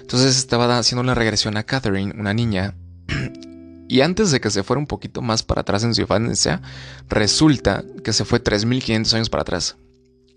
Entonces 0.00 0.36
estaba 0.36 0.78
haciendo 0.78 1.02
una 1.02 1.14
regresión 1.14 1.56
a 1.56 1.64
Catherine, 1.64 2.12
una 2.18 2.34
niña, 2.34 2.74
y 3.88 4.00
antes 4.00 4.30
de 4.30 4.40
que 4.40 4.50
se 4.50 4.62
fuera 4.62 4.78
un 4.78 4.86
poquito 4.86 5.22
más 5.22 5.42
para 5.42 5.62
atrás 5.62 5.84
en 5.84 5.94
su 5.94 6.02
infancia, 6.02 6.60
resulta 7.08 7.84
que 8.04 8.12
se 8.12 8.24
fue 8.24 8.40
3500 8.40 9.14
años 9.14 9.30
para 9.30 9.42
atrás. 9.42 9.76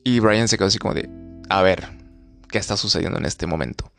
Y 0.04 0.20
Brian 0.20 0.48
se 0.48 0.58
quedó 0.58 0.68
así 0.68 0.78
como 0.78 0.94
de, 0.94 1.10
a 1.50 1.62
ver, 1.62 1.90
¿qué 2.50 2.58
está 2.58 2.78
sucediendo 2.78 3.18
en 3.18 3.26
este 3.26 3.48
momento? 3.48 3.92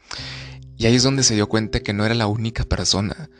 Y 0.78 0.86
ahí 0.86 0.94
es 0.94 1.02
donde 1.02 1.22
se 1.22 1.34
dio 1.34 1.48
cuenta 1.48 1.80
que 1.80 1.92
no 1.92 2.04
era 2.04 2.14
la 2.14 2.26
única 2.26 2.64
persona 2.64 3.30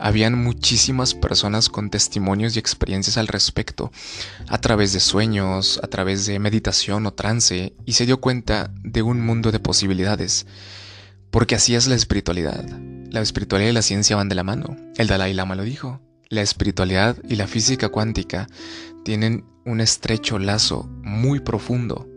habían 0.00 0.42
muchísimas 0.42 1.14
personas 1.14 1.68
con 1.68 1.90
testimonios 1.90 2.56
y 2.56 2.58
experiencias 2.58 3.18
al 3.18 3.28
respecto, 3.28 3.92
a 4.48 4.58
través 4.58 4.92
de 4.92 5.00
sueños, 5.00 5.78
a 5.82 5.88
través 5.88 6.26
de 6.26 6.38
meditación 6.38 7.06
o 7.06 7.12
trance, 7.12 7.74
y 7.84 7.92
se 7.92 8.06
dio 8.06 8.20
cuenta 8.20 8.72
de 8.82 9.02
un 9.02 9.20
mundo 9.20 9.52
de 9.52 9.60
posibilidades. 9.60 10.46
Porque 11.30 11.54
así 11.54 11.74
es 11.74 11.86
la 11.86 11.94
espiritualidad. 11.94 12.64
La 13.10 13.20
espiritualidad 13.20 13.70
y 13.70 13.74
la 13.74 13.82
ciencia 13.82 14.16
van 14.16 14.28
de 14.28 14.34
la 14.34 14.42
mano. 14.42 14.76
El 14.96 15.06
Dalai 15.06 15.34
Lama 15.34 15.54
lo 15.54 15.64
dijo. 15.64 16.00
La 16.28 16.42
espiritualidad 16.42 17.16
y 17.28 17.36
la 17.36 17.46
física 17.46 17.88
cuántica 17.88 18.48
tienen 19.04 19.44
un 19.64 19.80
estrecho 19.80 20.38
lazo 20.38 20.88
muy 21.02 21.40
profundo. 21.40 22.08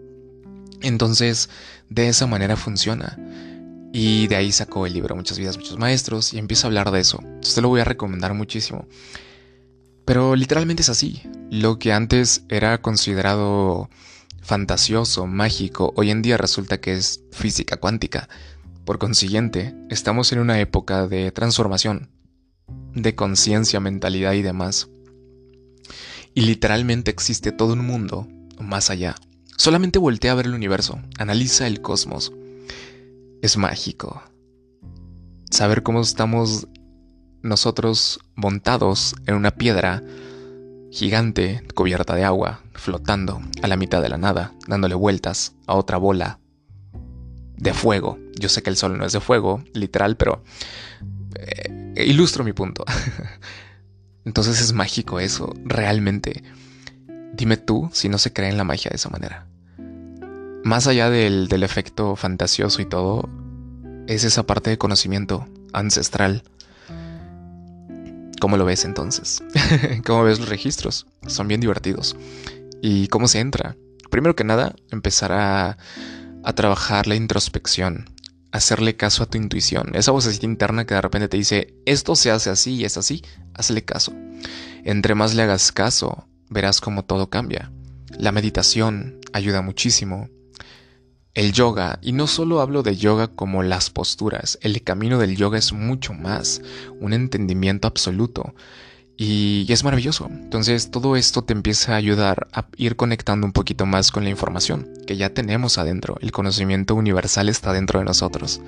Entonces, 0.81 1.49
de 1.89 2.09
esa 2.09 2.27
manera 2.27 2.55
funciona. 2.55 3.17
Y 3.95 4.25
de 4.25 4.35
ahí 4.35 4.51
sacó 4.51 4.87
el 4.87 4.93
libro 4.93 5.15
Muchas 5.15 5.37
vidas, 5.37 5.55
muchos 5.55 5.77
maestros 5.77 6.33
y 6.33 6.39
empieza 6.39 6.65
a 6.65 6.69
hablar 6.69 6.89
de 6.89 6.99
eso. 6.99 7.19
Entonces 7.21 7.53
te 7.53 7.61
lo 7.61 7.69
voy 7.69 7.79
a 7.79 7.85
recomendar 7.85 8.33
muchísimo. 8.33 8.87
Pero 10.03 10.35
literalmente 10.35 10.81
es 10.81 10.89
así. 10.89 11.21
Lo 11.51 11.77
que 11.77 11.93
antes 11.93 12.43
era 12.49 12.81
considerado 12.81 13.91
fantasioso, 14.41 15.27
mágico, 15.27 15.93
hoy 15.95 16.09
en 16.09 16.23
día 16.23 16.37
resulta 16.37 16.81
que 16.81 16.93
es 16.93 17.23
física 17.31 17.77
cuántica. 17.77 18.29
Por 18.83 18.97
consiguiente, 18.97 19.75
estamos 19.91 20.31
en 20.33 20.39
una 20.39 20.59
época 20.59 21.07
de 21.07 21.31
transformación, 21.31 22.09
de 22.95 23.13
conciencia, 23.13 23.79
mentalidad 23.79 24.33
y 24.33 24.41
demás. 24.41 24.89
Y 26.33 26.41
literalmente 26.41 27.11
existe 27.11 27.51
todo 27.51 27.73
un 27.73 27.85
mundo 27.85 28.27
más 28.59 28.89
allá. 28.89 29.13
Solamente 29.55 29.99
voltea 29.99 30.31
a 30.31 30.35
ver 30.35 30.47
el 30.47 30.55
universo, 30.55 30.99
analiza 31.19 31.67
el 31.67 31.81
cosmos 31.83 32.33
es 33.43 33.57
mágico. 33.57 34.23
Saber 35.51 35.83
cómo 35.83 35.99
estamos 35.99 36.69
nosotros 37.41 38.21
montados 38.35 39.15
en 39.27 39.35
una 39.35 39.51
piedra 39.51 40.01
gigante 40.91 41.61
cubierta 41.75 42.15
de 42.15 42.23
agua, 42.23 42.61
flotando 42.73 43.41
a 43.61 43.67
la 43.67 43.75
mitad 43.75 44.01
de 44.01 44.07
la 44.07 44.17
nada, 44.17 44.53
dándole 44.65 44.95
vueltas 44.95 45.55
a 45.67 45.75
otra 45.75 45.97
bola 45.97 46.39
de 47.57 47.73
fuego. 47.73 48.17
Yo 48.39 48.47
sé 48.47 48.63
que 48.63 48.69
el 48.69 48.77
sol 48.77 48.97
no 48.97 49.05
es 49.05 49.11
de 49.11 49.19
fuego, 49.19 49.61
literal, 49.73 50.15
pero 50.15 50.41
eh, 51.35 52.05
ilustro 52.05 52.45
mi 52.45 52.53
punto. 52.53 52.85
Entonces 54.23 54.61
es 54.61 54.71
mágico 54.71 55.19
eso, 55.19 55.53
realmente. 55.65 56.43
Dime 57.33 57.57
tú 57.57 57.89
si 57.91 58.07
no 58.07 58.19
se 58.19 58.31
cree 58.31 58.49
en 58.49 58.57
la 58.57 58.63
magia 58.63 58.89
de 58.89 58.95
esa 58.95 59.09
manera 59.09 59.47
más 60.63 60.87
allá 60.87 61.09
del, 61.09 61.47
efecto 61.63 62.15
fantasioso 62.15 62.81
y 62.81 62.85
todo, 62.85 63.29
es 64.07 64.23
esa 64.23 64.43
parte 64.43 64.69
de 64.69 64.77
conocimiento 64.77 65.47
ancestral. 65.73 66.43
¿Cómo 68.39 68.57
lo 68.57 68.65
ves 68.65 68.85
entonces? 68.85 69.43
¿Cómo 70.05 70.23
ves 70.23 70.39
los 70.39 70.49
registros? 70.49 71.07
Son 71.27 71.47
bien 71.47 71.61
divertidos. 71.61 72.15
¿Y 72.81 73.07
cómo 73.07 73.27
se 73.27 73.39
entra? 73.39 73.75
Primero 74.09 74.35
que 74.35 74.43
nada, 74.43 74.75
empezar 74.91 75.31
a, 75.31 75.77
a 76.43 76.53
trabajar 76.53 77.07
la 77.07 77.15
introspección, 77.15 78.09
hacerle 78.51 78.95
caso 78.95 79.23
a 79.23 79.25
tu 79.25 79.37
intuición, 79.37 79.95
esa 79.95 80.11
vocecita 80.11 80.45
interna 80.45 80.85
que 80.85 80.93
de 80.93 81.01
repente 81.01 81.27
te 81.27 81.37
dice, 81.37 81.73
esto 81.85 82.15
se 82.15 82.29
hace 82.29 82.49
así 82.49 82.75
y 82.75 82.85
es 82.85 82.97
así, 82.97 83.23
hazle 83.53 83.83
caso. 83.83 84.13
Entre 84.83 85.15
más 85.15 85.33
le 85.33 85.43
hagas 85.43 85.71
caso, 85.71 86.27
verás 86.49 86.81
cómo 86.81 87.03
todo 87.03 87.29
cambia. 87.29 87.71
La 88.17 88.31
meditación 88.31 89.19
ayuda 89.33 89.61
muchísimo. 89.61 90.29
El 91.33 91.51
yoga, 91.51 91.97
y 92.03 92.11
no 92.11 92.27
solo 92.27 92.61
hablo 92.61 92.83
de 92.83 92.95
yoga 92.95 93.27
como 93.27 93.63
las 93.63 93.89
posturas, 93.89 94.59
el 94.61 94.83
camino 94.83 95.17
del 95.17 95.35
yoga 95.35 95.57
es 95.57 95.73
mucho 95.73 96.13
más, 96.13 96.61
un 96.99 97.11
entendimiento 97.11 97.87
absoluto. 97.87 98.53
Y, 99.17 99.65
es 99.69 99.83
maravilloso. 99.83 100.27
Entonces 100.29 100.91
todo 100.91 101.15
esto 101.15 101.43
te 101.43 101.53
empieza 101.53 101.93
a 101.93 101.97
ayudar 101.97 102.47
a 102.53 102.67
ir 102.77 102.95
conectando 102.95 103.47
un 103.47 103.53
poquito 103.53 103.85
más 103.85 104.11
con 104.11 104.23
la 104.23 104.29
información 104.29 104.89
que 105.07 105.17
ya 105.17 105.29
tenemos 105.33 105.77
adentro. 105.77 106.17
El 106.21 106.31
conocimiento 106.31 106.93
universal 106.93 107.49
está 107.49 107.73
dentro 107.73 107.99
de 107.99 108.05
nosotros. 108.05 108.61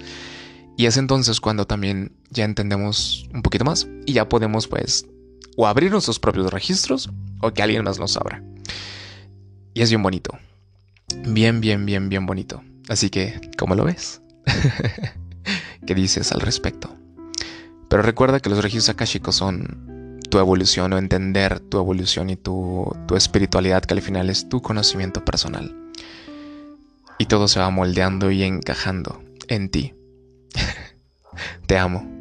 Y 0.78 0.88
es 0.88 0.97
entonces 0.97 1.41
cuando 1.41 1.65
también 1.65 2.13
ya 2.30 2.45
entendemos 2.45 3.28
un 3.34 3.41
poquito 3.43 3.65
más 3.65 3.88
y 4.06 4.13
ya 4.13 4.28
podemos 4.28 4.67
pues 4.67 5.06
o 5.56 5.67
abrir 5.67 5.91
nuestros 5.91 6.19
propios 6.19 6.51
registros 6.51 7.10
o 7.41 7.51
que 7.51 7.62
alguien 7.62 7.84
más 7.84 7.99
nos 7.99 8.17
abra. 8.17 8.43
Y 9.73 9.82
es 9.82 9.89
bien 9.89 10.04
bonito. 10.04 10.38
Bien, 11.23 11.62
bien, 11.62 11.86
bien, 11.86 12.10
bien 12.10 12.25
bonito. 12.25 12.63
Así 12.88 13.10
que, 13.10 13.39
¿cómo 13.58 13.75
lo 13.75 13.86
ves? 13.86 14.21
¿Qué 15.86 15.95
dices 15.95 16.32
al 16.32 16.41
respecto? 16.41 16.95
Pero 17.89 18.01
recuerda 18.01 18.39
que 18.39 18.49
los 18.49 18.62
registros 18.62 18.95
akashicos 18.95 19.36
son 19.36 20.19
tu 20.30 20.39
evolución 20.39 20.93
o 20.93 20.97
entender 20.97 21.60
tu 21.60 21.78
evolución 21.78 22.30
y 22.30 22.36
tu, 22.36 22.95
tu 23.08 23.15
espiritualidad, 23.15 23.84
que 23.84 23.93
al 23.93 24.01
final 24.01 24.30
es 24.30 24.49
tu 24.49 24.62
conocimiento 24.62 25.23
personal. 25.23 25.75
Y 27.17 27.25
todo 27.25 27.47
se 27.47 27.60
va 27.60 27.69
moldeando 27.69 28.32
y 28.32 28.43
encajando 28.43 29.23
en 29.47 29.69
ti. 29.69 29.93
Te 31.67 31.78
amo. 31.78 32.14